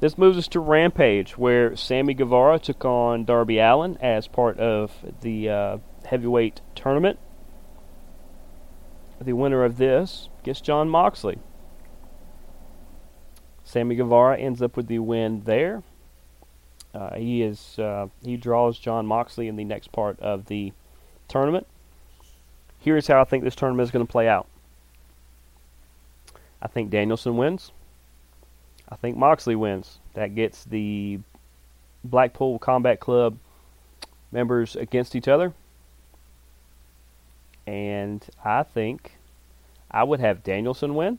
[0.00, 4.92] This moves us to Rampage, where Sammy Guevara took on Darby Allin as part of
[5.20, 7.18] the uh, heavyweight tournament.
[9.20, 11.38] The winner of this gets Jon Moxley.
[13.62, 15.82] Sammy Guevara ends up with the win there.
[16.94, 20.72] Uh, he is uh, he draws Jon Moxley in the next part of the
[21.28, 21.66] tournament.
[22.78, 24.48] Here's how I think this tournament is going to play out.
[26.62, 27.70] I think Danielson wins.
[28.90, 29.98] I think Moxley wins.
[30.14, 31.20] That gets the
[32.02, 33.36] Blackpool Combat Club
[34.32, 35.52] members against each other.
[37.66, 39.16] And I think
[39.90, 41.18] I would have Danielson win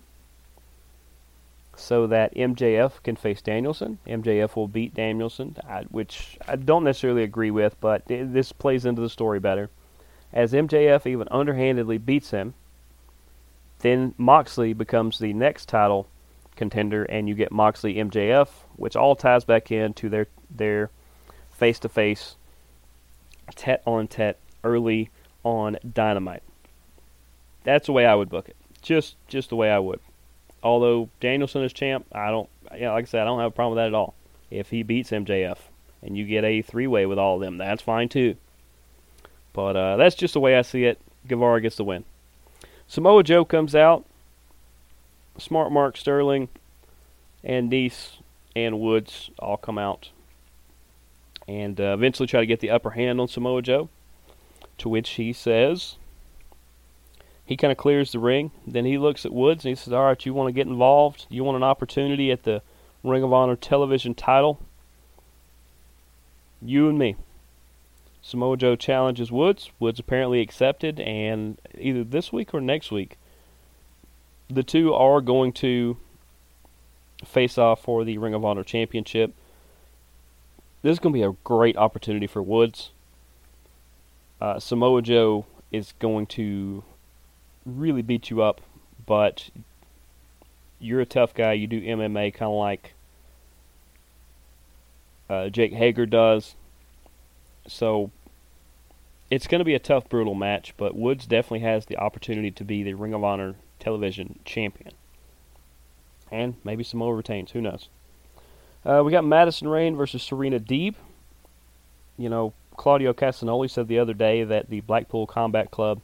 [1.77, 3.99] so that MJF can face Danielson.
[4.05, 5.55] MJF will beat Danielson,
[5.89, 9.69] which I don't necessarily agree with, but this plays into the story better.
[10.33, 12.53] As MJF even underhandedly beats him,
[13.79, 16.07] then Moxley becomes the next title
[16.55, 20.89] contender, and you get Moxley MJF, which all ties back into their their
[21.51, 22.35] face to face,
[23.55, 25.09] tet on tet early
[25.43, 26.43] on Dynamite.
[27.63, 28.55] That's the way I would book it.
[28.81, 29.99] Just just the way I would.
[30.63, 32.49] Although Danielson is champ, I don't.
[32.77, 34.13] Yeah, like I said, I don't have a problem with that at all.
[34.49, 35.57] If he beats MJF
[36.01, 38.35] and you get a three way with all of them, that's fine too.
[39.53, 40.99] But uh, that's just the way I see it.
[41.27, 42.05] Guevara gets the win.
[42.87, 44.05] Samoa Joe comes out
[45.41, 46.49] Smart Mark Sterling
[47.43, 48.17] and Nese
[48.55, 50.11] and Woods all come out
[51.47, 53.89] and uh, eventually try to get the upper hand on Samoa Joe.
[54.77, 55.97] To which he says,
[57.45, 58.51] he kind of clears the ring.
[58.65, 61.25] Then he looks at Woods and he says, All right, you want to get involved?
[61.29, 62.61] You want an opportunity at the
[63.03, 64.59] Ring of Honor television title?
[66.61, 67.15] You and me.
[68.21, 69.71] Samoa Joe challenges Woods.
[69.79, 73.17] Woods apparently accepted, and either this week or next week,
[74.53, 75.97] the two are going to
[77.25, 79.33] face off for the Ring of Honor Championship.
[80.81, 82.91] This is going to be a great opportunity for Woods.
[84.39, 86.83] Uh, Samoa Joe is going to
[87.65, 88.61] really beat you up,
[89.05, 89.49] but
[90.79, 91.53] you're a tough guy.
[91.53, 92.93] You do MMA kind of like
[95.29, 96.55] uh, Jake Hager does.
[97.67, 98.09] So
[99.29, 102.63] it's going to be a tough, brutal match, but Woods definitely has the opportunity to
[102.63, 104.93] be the Ring of Honor television champion.
[106.31, 107.51] And maybe Samoa retains.
[107.51, 107.89] Who knows?
[108.85, 110.95] Uh, we got Madison Rayne versus Serena Deeb.
[112.17, 116.01] You know, Claudio Castagnoli said the other day that the Blackpool Combat Club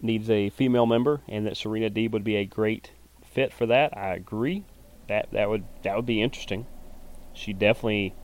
[0.00, 2.92] needs a female member, and that Serena Deeb would be a great
[3.24, 3.96] fit for that.
[3.96, 4.64] I agree.
[5.08, 6.66] That that would that would be interesting.
[7.34, 8.14] She definitely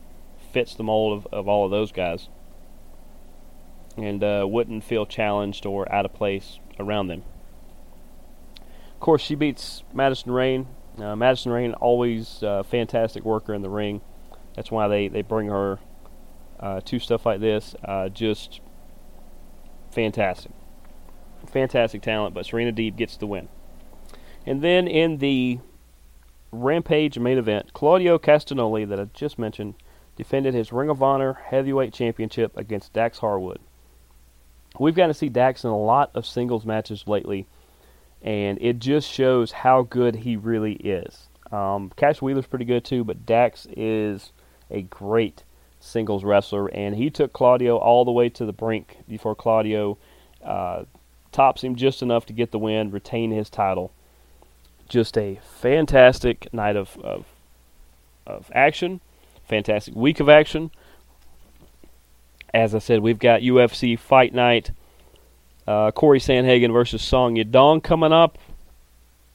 [0.51, 2.29] fits the mold of, of all of those guys,
[3.97, 7.23] and uh, wouldn't feel challenged or out of place around them.
[9.05, 10.67] Course, she beats Madison Rayne.
[10.97, 14.01] Uh, Madison Rayne, always a uh, fantastic worker in the ring.
[14.55, 15.77] That's why they, they bring her
[16.59, 17.75] uh, to stuff like this.
[17.83, 18.61] Uh, just
[19.91, 20.51] fantastic.
[21.45, 23.47] Fantastic talent, but Serena Deeb gets the win.
[24.43, 25.59] And then in the
[26.51, 29.75] Rampage main event, Claudio Castagnoli, that I just mentioned,
[30.15, 33.59] defended his Ring of Honor Heavyweight Championship against Dax Harwood.
[34.79, 37.45] We've gotten to see Dax in a lot of singles matches lately,
[38.25, 41.29] and it just shows how good he really is.
[41.51, 44.31] Um, Cash Wheeler's pretty good too, but Dax is
[44.71, 45.43] a great
[45.79, 49.99] singles wrestler, and he took Claudio all the way to the brink before Claudio
[50.43, 50.85] uh,
[51.31, 53.91] tops him just enough to get the win, retain his title.
[54.89, 57.25] Just a fantastic night of, of,
[58.25, 59.01] of action,
[59.47, 60.71] fantastic week of action.
[62.55, 64.71] As I said, we've got UFC Fight Night,
[65.67, 68.37] uh, Corey Sandhagen versus Song Yadong coming up.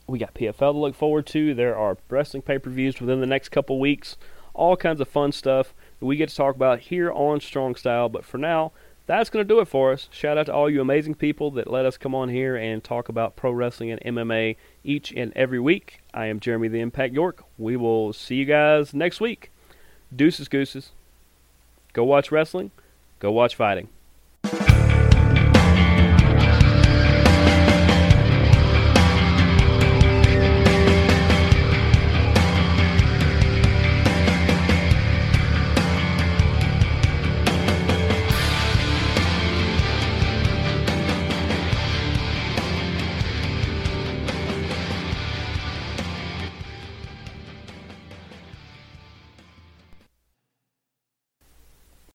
[0.06, 1.54] We got PFL to look forward to.
[1.54, 4.16] There are wrestling pay per views within the next couple weeks.
[4.54, 8.08] All kinds of fun stuff that we get to talk about here on Strong Style.
[8.08, 8.72] But for now,
[9.06, 10.08] that's going to do it for us.
[10.10, 13.08] Shout out to all you amazing people that let us come on here and talk
[13.08, 16.00] about pro wrestling and MMA each and every week.
[16.12, 17.44] I am Jeremy the Impact York.
[17.58, 19.50] We will see you guys next week.
[20.14, 20.90] Deuces, gooses.
[21.92, 22.70] Go watch wrestling.
[23.20, 23.88] Go watch fighting.